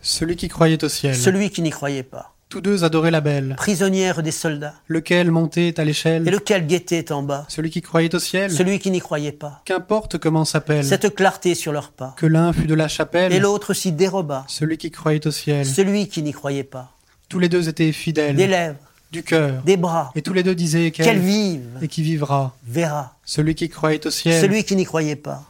Celui 0.00 0.36
qui 0.36 0.46
croyait 0.46 0.82
au 0.84 0.88
ciel. 0.88 1.16
Celui 1.16 1.50
qui 1.50 1.62
n'y 1.62 1.70
croyait 1.70 2.04
pas. 2.04 2.35
Tous 2.48 2.60
deux 2.60 2.84
adoraient 2.84 3.10
la 3.10 3.20
belle. 3.20 3.54
Prisonnière 3.56 4.22
des 4.22 4.30
soldats. 4.30 4.74
Lequel 4.86 5.32
montait 5.32 5.80
à 5.80 5.84
l'échelle? 5.84 6.28
Et 6.28 6.30
lequel 6.30 6.64
guettait 6.64 7.10
en 7.10 7.24
bas? 7.24 7.44
Celui 7.48 7.70
qui 7.70 7.82
croyait 7.82 8.14
au 8.14 8.20
ciel? 8.20 8.52
Celui 8.52 8.78
qui 8.78 8.92
n'y 8.92 9.00
croyait 9.00 9.32
pas. 9.32 9.62
Qu'importe 9.64 10.18
comment 10.18 10.44
s'appelle. 10.44 10.84
Cette 10.84 11.12
clarté 11.12 11.56
sur 11.56 11.72
leurs 11.72 11.90
pas. 11.90 12.14
Que 12.16 12.26
l'un 12.26 12.52
fût 12.52 12.68
de 12.68 12.74
la 12.74 12.86
chapelle. 12.86 13.32
Et 13.32 13.40
l'autre 13.40 13.74
s'y 13.74 13.90
déroba. 13.90 14.44
Celui 14.46 14.78
qui 14.78 14.92
croyait 14.92 15.26
au 15.26 15.32
ciel. 15.32 15.66
Celui 15.66 16.06
qui 16.06 16.22
n'y 16.22 16.32
croyait 16.32 16.62
pas. 16.62 16.92
Tous 17.28 17.40
les 17.40 17.48
deux 17.48 17.68
étaient 17.68 17.90
fidèles. 17.90 18.36
Des 18.36 18.46
lèvres. 18.46 18.78
Du 19.10 19.24
cœur. 19.24 19.62
Des 19.64 19.76
bras. 19.76 20.12
Et 20.14 20.22
tous 20.22 20.32
les 20.32 20.44
deux 20.44 20.54
disaient 20.54 20.92
qu'elle. 20.92 21.06
Qu'elle 21.06 21.18
vive. 21.18 21.66
Et 21.82 21.88
qui 21.88 22.02
vivra. 22.02 22.56
Verra. 22.64 23.16
Celui 23.24 23.56
qui 23.56 23.68
croyait 23.68 24.06
au 24.06 24.10
ciel. 24.10 24.40
Celui 24.40 24.62
qui 24.62 24.76
n'y 24.76 24.84
croyait 24.84 25.16
pas. 25.16 25.42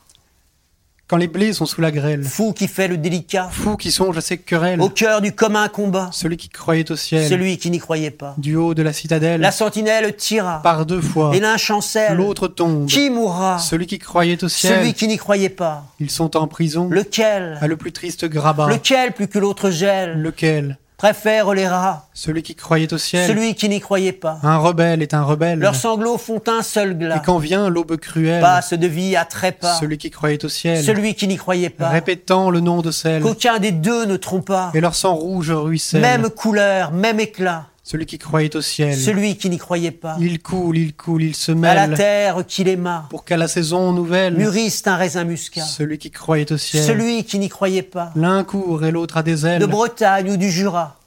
Quand 1.08 1.18
les 1.18 1.28
blés 1.28 1.52
sont 1.52 1.66
sous 1.66 1.80
la 1.80 1.92
grêle. 1.92 2.24
Fou 2.24 2.52
qui 2.52 2.66
fait 2.66 2.88
le 2.88 2.96
délicat. 2.96 3.48
Fou 3.52 3.76
qui 3.76 3.92
songe 3.92 4.18
à 4.18 4.20
ses 4.20 4.38
querelles. 4.38 4.80
Au 4.80 4.88
cœur 4.88 5.20
du 5.20 5.30
commun 5.32 5.68
combat. 5.68 6.10
Celui 6.12 6.36
qui 6.36 6.48
croyait 6.48 6.90
au 6.90 6.96
ciel. 6.96 7.28
Celui 7.28 7.58
qui 7.58 7.70
n'y 7.70 7.78
croyait 7.78 8.10
pas. 8.10 8.34
Du 8.38 8.56
haut 8.56 8.74
de 8.74 8.82
la 8.82 8.92
citadelle. 8.92 9.40
La 9.40 9.52
sentinelle 9.52 10.16
tira. 10.16 10.60
Par 10.62 10.84
deux 10.84 11.00
fois. 11.00 11.30
Et 11.36 11.38
l'un 11.38 11.58
chancelle. 11.58 12.16
L'autre 12.16 12.48
tombe. 12.48 12.86
Qui 12.86 13.08
mourra? 13.10 13.60
Celui 13.60 13.86
qui 13.86 14.00
croyait 14.00 14.42
au 14.42 14.48
ciel. 14.48 14.80
Celui 14.80 14.94
qui 14.94 15.06
n'y 15.06 15.16
croyait 15.16 15.48
pas. 15.48 15.84
Ils 16.00 16.10
sont 16.10 16.36
en 16.36 16.48
prison. 16.48 16.88
Lequel? 16.88 17.58
À 17.60 17.68
le 17.68 17.76
plus 17.76 17.92
triste 17.92 18.24
grabat. 18.24 18.66
Lequel 18.68 19.12
plus 19.12 19.28
que 19.28 19.38
l'autre 19.38 19.70
gèle 19.70 20.20
Lequel? 20.20 20.76
Préfère 20.96 21.52
les 21.52 21.68
rats. 21.68 22.09
Celui 22.14 22.42
qui 22.42 22.54
croyait 22.54 22.90
au 22.90 22.96
ciel. 22.96 23.26
Celui 23.26 23.54
qui 23.54 23.68
n'y 23.68 23.80
croyait 23.80 24.12
pas. 24.12 24.38
Un 24.42 24.56
rebelle 24.56 25.02
est 25.02 25.12
un 25.12 25.22
rebelle. 25.22 25.59
Leurs 25.59 25.74
sanglots 25.74 26.16
font 26.16 26.40
un 26.46 26.62
seul 26.62 26.96
glas. 26.96 27.16
Et 27.16 27.20
quand 27.22 27.37
vient 27.37 27.68
l'aube 27.68 27.98
cruelle. 27.98 28.40
Passe 28.40 28.72
de 28.72 28.87
vie 28.87 29.14
à 29.14 29.26
trépas. 29.26 29.74
Celui 29.78 29.98
qui 29.98 30.11
croyait 30.11 30.42
au 30.42 30.48
ciel. 30.48 30.82
Celui 30.82 31.14
qui 31.14 31.28
n'y 31.28 31.37
croyait 31.37 31.68
pas. 31.68 31.90
Répétant 31.90 32.48
le 32.48 32.61
nom 32.61 32.80
de 32.80 32.90
celle. 32.90 33.22
Qu'aucun 33.22 33.59
des 33.59 33.72
deux 33.72 34.06
ne 34.06 34.16
trompa. 34.16 34.70
Et 34.72 34.80
leur 34.80 34.94
sang 34.94 35.14
rouge 35.14 35.50
ruisselle. 35.50 36.00
Même 36.00 36.30
couleur, 36.30 36.92
même 36.92 37.20
éclat. 37.20 37.66
Celui 37.88 38.05
qui 38.07 38.18
croyait 38.18 38.57
au 38.57 38.62
ciel. 38.62 38.96
Celui 38.96 39.37
qui 39.37 39.49
n'y 39.49 39.59
croyait 39.59 39.92
pas. 39.92 40.16
Il 40.18 40.42
coule, 40.42 40.77
il 40.77 40.96
coule, 40.96 41.22
il 41.22 41.37
se 41.37 41.53
mêle. 41.53 41.79
À 41.79 41.87
la 41.87 41.96
terre 41.96 42.44
qu'il 42.44 42.66
aima. 42.66 43.07
Pour 43.11 43.25
qu'à 43.25 43.37
la 43.37 43.46
saison 43.46 43.92
nouvelle. 43.92 44.35
Mûrisse 44.35 44.85
un 44.88 44.96
raisin 44.96 45.22
muscat. 45.22 45.62
Celui 45.62 45.96
qui 45.96 46.11
croyait 46.11 46.51
au 46.51 46.57
ciel. 46.57 46.83
Celui 46.83 47.22
qui 47.22 47.38
n'y 47.38 47.49
croyait 47.49 47.83
pas. 47.83 48.11
L'un 48.16 48.42
court 48.42 48.85
et 48.85 48.90
l'autre 48.90 49.18
a 49.18 49.22
des 49.22 49.46
ailes. 49.46 49.61
De 49.61 49.66
Bretagne 49.66 50.33
ou 50.33 50.37
du 50.37 50.51
Jura. 50.51 50.99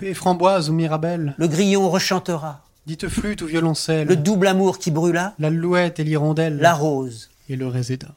Et 0.00 0.14
framboise 0.14 0.70
ou 0.70 0.72
mirabelle. 0.72 1.34
Le 1.36 1.46
grillon 1.46 1.90
rechantera. 1.90 2.64
Dites 2.86 3.06
flûte 3.08 3.42
ou 3.42 3.46
violoncelle. 3.46 4.08
Le 4.08 4.16
double 4.16 4.46
amour 4.46 4.78
qui 4.78 4.90
brûla. 4.90 5.34
L'alouette 5.38 6.00
et 6.00 6.04
l'hirondelle. 6.04 6.56
La 6.56 6.72
rose. 6.72 7.28
Et 7.50 7.56
le 7.56 7.66
réséda. 7.66 8.14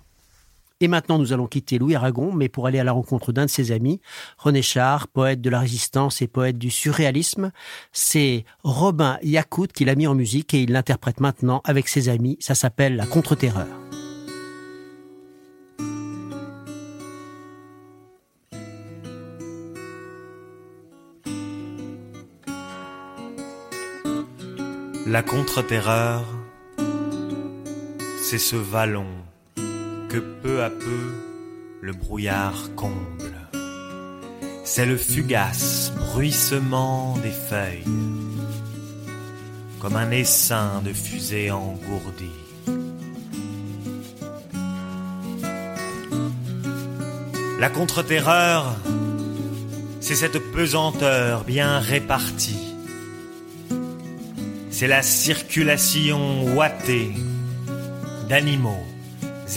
Et 0.86 0.88
maintenant, 0.88 1.18
nous 1.18 1.34
allons 1.34 1.48
quitter 1.48 1.80
Louis 1.80 1.96
Aragon, 1.96 2.32
mais 2.32 2.48
pour 2.48 2.68
aller 2.68 2.78
à 2.78 2.84
la 2.84 2.92
rencontre 2.92 3.32
d'un 3.32 3.46
de 3.46 3.50
ses 3.50 3.72
amis, 3.72 4.02
René 4.38 4.62
Char, 4.62 5.08
poète 5.08 5.42
de 5.42 5.50
la 5.50 5.60
résistance 5.60 6.22
et 6.22 6.28
poète 6.28 6.60
du 6.60 6.70
surréalisme. 6.70 7.52
C'est 7.92 8.46
Robin 8.64 9.18
Yacout 9.24 9.74
qui 9.74 9.84
l'a 9.84 9.96
mis 9.96 10.06
en 10.06 10.14
musique 10.14 10.54
et 10.54 10.62
il 10.62 10.72
l'interprète 10.72 11.22
maintenant 11.22 11.64
avec 11.66 11.88
ses 11.88 12.08
amis. 12.08 12.38
Ça 12.40 12.54
s'appelle 12.54 12.98
La 12.98 13.08
Contre-Terreur. 13.08 13.66
La 25.08 25.24
contre-terreur, 25.24 26.24
c'est 28.22 28.38
ce 28.38 28.56
vallon 28.56 29.08
peu 30.22 30.64
à 30.64 30.70
peu 30.70 31.14
le 31.82 31.94
brouillard 31.94 32.70
comble. 32.76 33.50
C'est 34.64 34.86
le 34.86 34.98
fugace 34.98 35.92
bruissement 35.96 37.18
des 37.24 37.32
feuilles, 37.32 37.84
comme 39.80 39.96
un 39.96 40.12
essaim 40.12 40.82
de 40.84 40.94
fusée 40.94 41.52
engourdi. 41.52 42.32
La 47.60 47.70
contre-terreur, 47.70 48.76
c'est 50.00 50.16
cette 50.16 50.40
pesanteur 50.52 51.44
bien 51.44 51.80
répartie 51.80 52.76
c'est 54.78 54.88
la 54.88 55.04
circulation 55.04 56.54
ouatée 56.54 57.14
d'animaux 58.28 58.84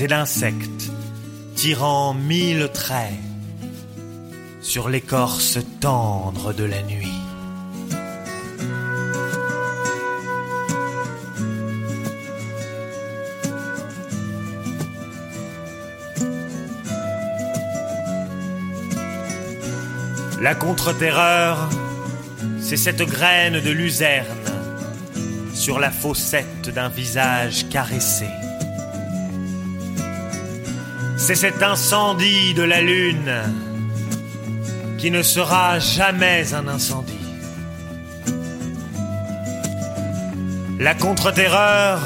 et 0.01 0.07
d'insectes 0.07 0.91
tirant 1.55 2.15
mille 2.15 2.69
traits 2.73 3.19
sur 4.61 4.89
l'écorce 4.89 5.59
tendre 5.81 6.53
de 6.53 6.65
la 6.65 6.83
nuit. 6.83 7.09
La 20.41 20.55
contre-terreur, 20.55 21.69
c'est 22.61 22.77
cette 22.77 23.03
graine 23.03 23.61
de 23.61 23.71
luzerne 23.71 24.25
sur 25.53 25.81
la 25.81 25.91
fossette 25.91 26.69
d'un 26.69 26.89
visage 26.89 27.69
caressé. 27.69 28.29
C'est 31.29 31.35
cet 31.35 31.63
incendie 31.63 32.55
de 32.55 32.63
la 32.63 32.81
lune 32.81 33.31
qui 34.97 35.11
ne 35.11 35.21
sera 35.21 35.79
jamais 35.79 36.55
un 36.55 36.67
incendie. 36.67 37.21
La 40.79 40.95
contre-terreur, 40.95 42.01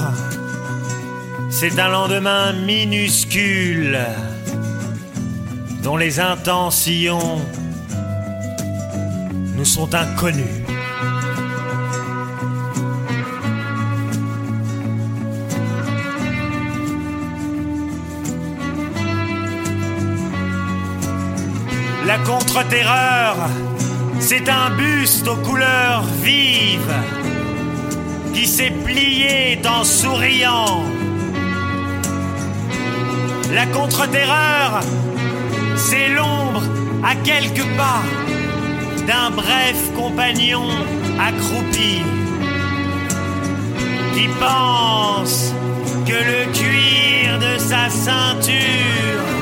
c'est 1.50 1.78
un 1.78 1.88
lendemain 1.88 2.52
minuscule 2.52 4.00
dont 5.85 5.96
les 5.96 6.18
intentions 6.18 7.40
nous 9.54 9.64
sont 9.64 9.94
inconnues. 9.94 10.82
La 22.06 22.18
contre-terreur, 22.18 23.36
c'est 24.18 24.48
un 24.48 24.70
buste 24.70 25.28
aux 25.28 25.36
couleurs 25.36 26.04
vives 26.22 26.94
qui 28.34 28.46
s'est 28.46 28.72
plié 28.84 29.60
en 29.66 29.84
souriant. 29.84 30.82
La 33.52 33.66
contre-terreur, 33.66 34.80
c'est 35.76 36.08
l'ombre 36.08 36.62
à 37.04 37.14
quelques 37.14 37.66
pas 37.76 38.02
d'un 39.06 39.30
bref 39.30 39.76
compagnon 39.96 40.68
accroupi 41.20 42.02
qui 44.14 44.28
pense 44.40 45.54
que 46.06 46.12
le 46.12 46.52
cuir 46.52 47.38
de 47.38 47.58
sa 47.58 47.88
ceinture 47.90 49.41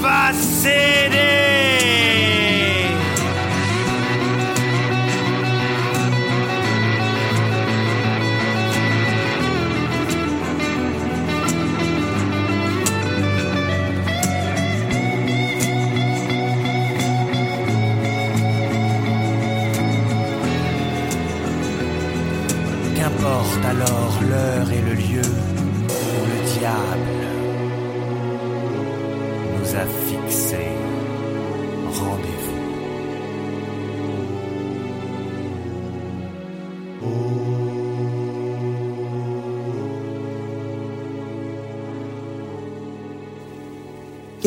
va 0.00 0.32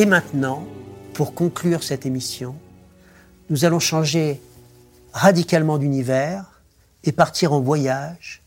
Et 0.02 0.04
maintenant, 0.04 0.66
pour 1.14 1.32
conclure 1.32 1.84
cette 1.84 2.06
émission, 2.06 2.56
nous 3.50 3.64
allons 3.64 3.78
changer 3.78 4.40
radicalement 5.12 5.78
d'univers 5.78 6.60
et 7.04 7.12
partir 7.12 7.52
en 7.52 7.60
voyage 7.60 8.42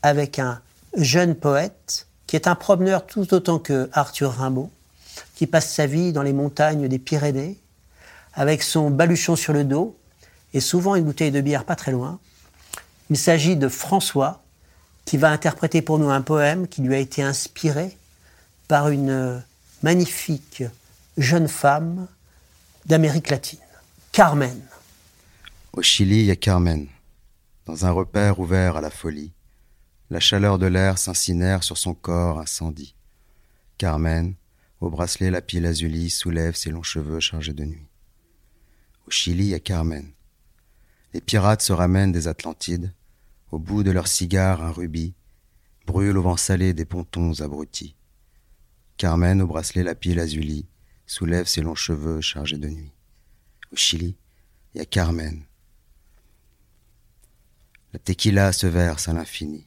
avec 0.00 0.38
un 0.38 0.62
jeune 0.96 1.34
poète 1.34 2.06
qui 2.26 2.36
est 2.36 2.48
un 2.48 2.54
promeneur 2.54 3.04
tout 3.04 3.34
autant 3.34 3.58
que 3.58 3.90
Arthur 3.92 4.32
Rimbaud, 4.32 4.70
qui 5.34 5.46
passe 5.46 5.70
sa 5.70 5.84
vie 5.84 6.14
dans 6.14 6.22
les 6.22 6.32
montagnes 6.32 6.88
des 6.88 6.98
Pyrénées, 6.98 7.58
avec 8.32 8.62
son 8.62 8.88
baluchon 8.88 9.36
sur 9.36 9.52
le 9.52 9.64
dos 9.64 9.98
et 10.54 10.60
souvent 10.60 10.94
une 10.94 11.04
bouteille 11.04 11.32
de 11.32 11.42
bière 11.42 11.66
pas 11.66 11.76
très 11.76 11.92
loin. 11.92 12.18
Il 13.10 13.18
s'agit 13.18 13.56
de 13.56 13.68
François, 13.68 14.42
qui 15.04 15.18
va 15.18 15.28
interpréter 15.28 15.82
pour 15.82 15.98
nous 15.98 16.08
un 16.08 16.22
poème 16.22 16.66
qui 16.66 16.80
lui 16.80 16.94
a 16.94 16.98
été 16.98 17.22
inspiré 17.22 17.94
par 18.68 18.88
une 18.88 19.42
magnifique 19.82 20.64
jeune 21.16 21.48
femme 21.48 22.08
d'Amérique 22.86 23.30
latine, 23.30 23.60
Carmen. 24.12 24.60
Au 25.72 25.82
Chili, 25.82 26.20
il 26.20 26.26
y 26.26 26.30
a 26.30 26.36
Carmen. 26.36 26.88
Dans 27.66 27.86
un 27.86 27.90
repère 27.90 28.40
ouvert 28.40 28.76
à 28.76 28.80
la 28.80 28.90
folie, 28.90 29.32
la 30.10 30.20
chaleur 30.20 30.58
de 30.58 30.66
l'air 30.66 30.98
s'incinère 30.98 31.62
sur 31.62 31.78
son 31.78 31.94
corps 31.94 32.38
incendie. 32.38 32.94
Carmen, 33.78 34.34
au 34.80 34.90
bracelet 34.90 35.30
la 35.30 35.40
pile 35.40 35.66
azulie, 35.66 36.10
soulève 36.10 36.54
ses 36.54 36.70
longs 36.70 36.82
cheveux 36.82 37.20
chargés 37.20 37.54
de 37.54 37.64
nuit. 37.64 37.88
Au 39.06 39.10
Chili, 39.10 39.44
il 39.44 39.50
y 39.50 39.54
a 39.54 39.60
Carmen. 39.60 40.10
Les 41.12 41.20
pirates 41.20 41.62
se 41.62 41.72
ramènent 41.72 42.12
des 42.12 42.28
Atlantides, 42.28 42.92
au 43.50 43.58
bout 43.58 43.82
de 43.82 43.92
leur 43.92 44.08
cigare 44.08 44.62
un 44.62 44.72
rubis, 44.72 45.14
brûle 45.86 46.18
au 46.18 46.22
vent 46.22 46.36
salé 46.36 46.74
des 46.74 46.84
pontons 46.84 47.40
abrutis. 47.40 47.94
Carmen, 48.96 49.40
au 49.40 49.46
bracelet 49.46 49.82
la 49.82 49.94
pile 49.94 50.20
azulie, 50.20 50.66
soulève 51.06 51.46
ses 51.46 51.60
longs 51.60 51.74
cheveux 51.74 52.20
chargés 52.20 52.58
de 52.58 52.68
nuit. 52.68 52.92
Au 53.72 53.76
Chili, 53.76 54.16
il 54.74 54.78
y 54.78 54.80
a 54.80 54.86
Carmen. 54.86 55.44
La 57.92 57.98
tequila 57.98 58.52
se 58.52 58.66
verse 58.66 59.08
à 59.08 59.12
l'infini, 59.12 59.66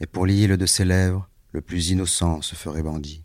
et 0.00 0.06
pour 0.06 0.26
l'île 0.26 0.56
de 0.56 0.66
ses 0.66 0.84
lèvres, 0.84 1.28
le 1.52 1.60
plus 1.60 1.90
innocent 1.90 2.42
se 2.42 2.54
ferait 2.54 2.82
bandit. 2.82 3.24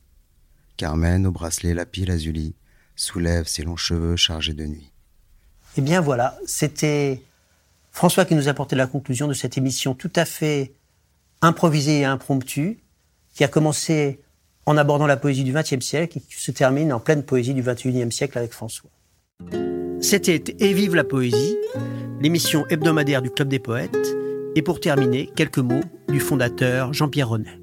Carmen, 0.78 1.28
au 1.28 1.32
bracelet 1.32 1.74
la 1.74 1.86
pile 1.86 2.12
azulie, 2.12 2.56
soulève 2.96 3.48
ses 3.48 3.64
longs 3.64 3.76
cheveux 3.76 4.16
chargés 4.16 4.54
de 4.54 4.66
nuit. 4.66 4.92
Eh 5.78 5.82
bien 5.82 6.02
voilà, 6.02 6.38
c'était 6.46 7.22
François 7.92 8.26
qui 8.26 8.36
nous 8.36 8.48
a 8.48 8.52
apporté 8.52 8.76
la 8.76 8.88
conclusion 8.88 9.28
de 9.28 9.34
cette 9.34 9.58
émission 9.58 9.94
tout 9.94 10.12
à 10.16 10.26
fait 10.26 10.74
improvisée 11.42 12.00
et 12.00 12.06
impromptue, 12.06 12.80
qui 13.34 13.44
a 13.44 13.48
commencé 13.48 14.22
en 14.65 14.78
abordant 14.78 15.08
la 15.08 15.17
poésie 15.17 15.43
du 15.43 15.54
XXe 15.54 15.84
siècle 15.84 16.17
et 16.17 16.21
qui 16.21 16.41
se 16.41 16.52
termine 16.52 16.93
en 16.93 17.00
pleine 17.00 17.24
poésie 17.24 17.54
du 17.54 17.62
XXIe 17.62 18.12
siècle 18.12 18.38
avec 18.38 18.52
François. 18.52 18.89
C'était 20.02 20.43
Et 20.60 20.74
vive 20.74 20.95
la 20.95 21.04
poésie, 21.04 21.58
l'émission 22.21 22.65
hebdomadaire 22.69 23.21
du 23.21 23.30
Club 23.30 23.47
des 23.47 23.60
poètes, 23.60 24.15
et 24.56 24.62
pour 24.62 24.80
terminer, 24.80 25.30
quelques 25.36 25.60
mots 25.60 25.84
du 26.10 26.19
fondateur 26.19 26.93
Jean-Pierre 26.93 27.30
Renet. 27.30 27.60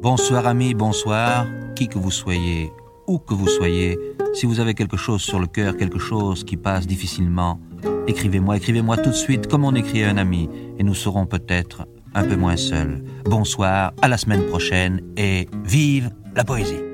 Bonsoir 0.00 0.46
amis, 0.46 0.74
bonsoir, 0.74 1.46
qui 1.74 1.88
que 1.88 1.98
vous 1.98 2.10
soyez, 2.10 2.70
où 3.06 3.18
que 3.18 3.34
vous 3.34 3.48
soyez, 3.48 3.98
si 4.34 4.46
vous 4.46 4.60
avez 4.60 4.74
quelque 4.74 4.96
chose 4.96 5.22
sur 5.22 5.40
le 5.40 5.46
cœur, 5.46 5.76
quelque 5.76 5.98
chose 5.98 6.44
qui 6.44 6.56
passe 6.56 6.86
difficilement, 6.86 7.58
écrivez-moi, 8.06 8.56
écrivez-moi 8.56 8.98
tout 8.98 9.10
de 9.10 9.14
suite 9.14 9.48
comme 9.48 9.64
on 9.64 9.74
écrit 9.74 10.04
à 10.04 10.10
un 10.10 10.16
ami, 10.16 10.48
et 10.78 10.84
nous 10.84 10.94
serons 10.94 11.26
peut-être 11.26 11.86
un 12.16 12.24
peu 12.24 12.34
moins 12.34 12.56
seuls. 12.56 13.02
Bonsoir, 13.24 13.92
à 14.02 14.08
la 14.08 14.16
semaine 14.16 14.44
prochaine, 14.46 15.00
et 15.16 15.48
vive 15.64 16.10
la 16.34 16.44
poésie. 16.44 16.85